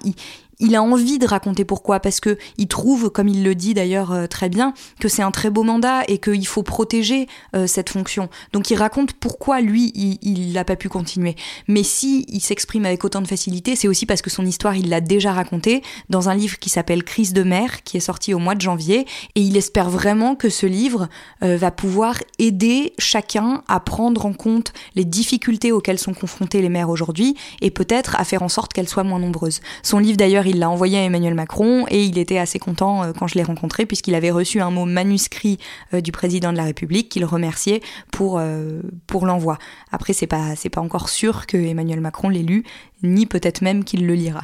il 0.59 0.75
a 0.75 0.83
envie 0.83 1.19
de 1.19 1.25
raconter 1.27 1.65
pourquoi, 1.65 1.99
parce 1.99 2.19
que 2.19 2.37
il 2.57 2.67
trouve, 2.67 3.09
comme 3.09 3.27
il 3.27 3.43
le 3.43 3.55
dit 3.55 3.73
d'ailleurs 3.73 4.11
euh, 4.11 4.27
très 4.27 4.49
bien, 4.49 4.73
que 4.99 5.07
c'est 5.07 5.21
un 5.21 5.31
très 5.31 5.49
beau 5.49 5.63
mandat 5.63 6.03
et 6.07 6.17
qu'il 6.19 6.45
faut 6.47 6.63
protéger 6.63 7.27
euh, 7.55 7.67
cette 7.67 7.89
fonction. 7.89 8.29
Donc 8.51 8.69
il 8.69 8.75
raconte 8.75 9.13
pourquoi 9.13 9.61
lui, 9.61 9.91
il- 9.95 10.53
n'a 10.53 10.63
pas 10.65 10.75
pu 10.75 10.87
continuer. 10.89 11.35
Mais 11.67 11.83
si 11.83 12.25
il 12.27 12.41
s'exprime 12.41 12.85
avec 12.85 13.03
autant 13.03 13.21
de 13.21 13.27
facilité, 13.27 13.75
c'est 13.75 13.87
aussi 13.87 14.05
parce 14.05 14.21
que 14.21 14.29
son 14.29 14.45
histoire, 14.45 14.75
il 14.75 14.89
l'a 14.89 15.01
déjà 15.01 15.33
racontée 15.33 15.81
dans 16.09 16.29
un 16.29 16.35
livre 16.35 16.59
qui 16.59 16.69
s'appelle 16.69 17.03
Crise 17.03 17.33
de 17.33 17.43
mer, 17.43 17.83
qui 17.83 17.97
est 17.97 18.01
sorti 18.01 18.33
au 18.33 18.39
mois 18.39 18.53
de 18.55 18.61
janvier, 18.61 19.05
et 19.35 19.41
il 19.41 19.57
espère 19.57 19.89
vraiment 19.89 20.35
que 20.35 20.49
ce 20.49 20.65
livre 20.65 21.09
euh, 21.43 21.57
va 21.57 21.71
pouvoir 21.71 22.17
aider 22.39 22.93
chacun 22.99 23.63
à 23.67 23.79
prendre 23.79 24.25
en 24.25 24.33
compte 24.33 24.73
les 24.95 25.05
difficultés 25.05 25.71
auxquelles 25.71 25.99
sont 25.99 26.13
confrontés 26.13 26.61
les 26.61 26.69
maires 26.69 26.89
aujourd'hui 26.89 27.35
et 27.61 27.71
peut-être 27.71 28.15
à 28.19 28.23
faire 28.25 28.43
en 28.43 28.49
sorte 28.49 28.73
qu'elles 28.73 28.89
soient 28.89 29.03
moins 29.03 29.19
nombreuses. 29.19 29.61
Son 29.81 29.97
livre 29.99 30.17
d'ailleurs, 30.17 30.42
il 30.47 30.59
l'a 30.59 30.69
envoyé 30.69 30.97
à 30.97 31.03
Emmanuel 31.03 31.33
Macron 31.33 31.85
et 31.89 32.03
il 32.03 32.17
était 32.17 32.37
assez 32.37 32.59
content 32.59 33.03
euh, 33.03 33.11
quand 33.17 33.27
je 33.27 33.35
l'ai 33.35 33.43
rencontré 33.43 33.85
puisqu'il 33.85 34.15
avait 34.15 34.31
reçu 34.31 34.61
un 34.61 34.71
mot 34.71 34.85
manuscrit 34.85 35.57
euh, 35.93 36.01
du 36.01 36.11
président 36.11 36.51
de 36.51 36.57
la 36.57 36.63
République 36.63 37.09
qu'il 37.09 37.25
remerciait 37.25 37.81
pour, 38.11 38.39
euh, 38.39 38.81
pour 39.07 39.25
l'envoi. 39.25 39.57
Après, 39.91 40.13
c'est 40.13 40.27
pas, 40.27 40.55
c'est 40.55 40.69
pas 40.69 40.81
encore 40.81 41.09
sûr 41.09 41.45
que 41.47 41.57
Emmanuel 41.57 42.01
Macron 42.01 42.29
l'ait 42.29 42.43
lu, 42.43 42.63
ni 43.03 43.25
peut-être 43.25 43.61
même 43.61 43.83
qu'il 43.83 44.07
le 44.07 44.15
lira. 44.15 44.43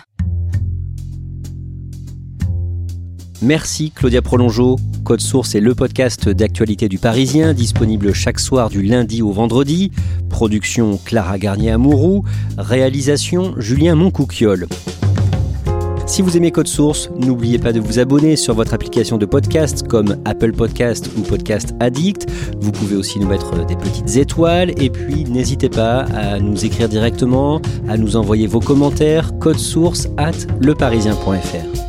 Merci 3.42 3.92
Claudia 3.92 4.22
Prolongeau. 4.22 4.76
Code 5.06 5.22
Source 5.22 5.56
est 5.56 5.62
le 5.62 5.74
podcast 5.74 6.28
d'actualité 6.28 6.90
du 6.90 6.98
Parisien, 6.98 7.54
disponible 7.54 8.14
chaque 8.14 8.40
soir 8.40 8.70
du 8.70 8.82
lundi 8.82 9.22
au 9.22 9.32
vendredi. 9.32 9.92
Production 10.30 11.00
Clara 11.06 11.40
Garnier-Amouroux. 11.40 12.26
Réalisation 12.58 13.54
Julien 13.58 13.96
Moncouquiole. 13.96 14.68
Si 16.10 16.24
vous 16.24 16.36
aimez 16.36 16.50
Code 16.50 16.67
Source, 16.67 17.12
n'oubliez 17.15 17.60
pas 17.60 17.72
de 17.72 17.80
vous 17.80 18.00
abonner 18.00 18.36
sur 18.36 18.56
votre 18.56 18.74
application 18.74 19.19
de 19.19 19.28
podcast 19.28 19.88
comme 19.88 20.17
Apple 20.26 20.54
Podcast 20.54 21.08
ou 21.15 21.22
Podcast 21.22 21.76
Addict. 21.80 22.26
Vous 22.60 22.72
pouvez 22.72 22.95
aussi 22.95 23.19
nous 23.19 23.28
mettre 23.28 23.63
des 23.67 23.76
petites 23.76 24.17
étoiles 24.17 24.72
et 24.82 24.89
puis 24.89 25.24
n'hésitez 25.26 25.69
pas 25.69 26.00
à 26.15 26.39
nous 26.39 26.65
écrire 26.65 26.89
directement, 26.89 27.62
à 27.88 27.95
nous 27.95 28.15
envoyer 28.15 28.48
vos 28.48 28.60
commentaires 28.60 29.38
code 29.38 29.60
source 29.60 30.08
at 30.17 30.32
leparisien.fr. 30.60 31.88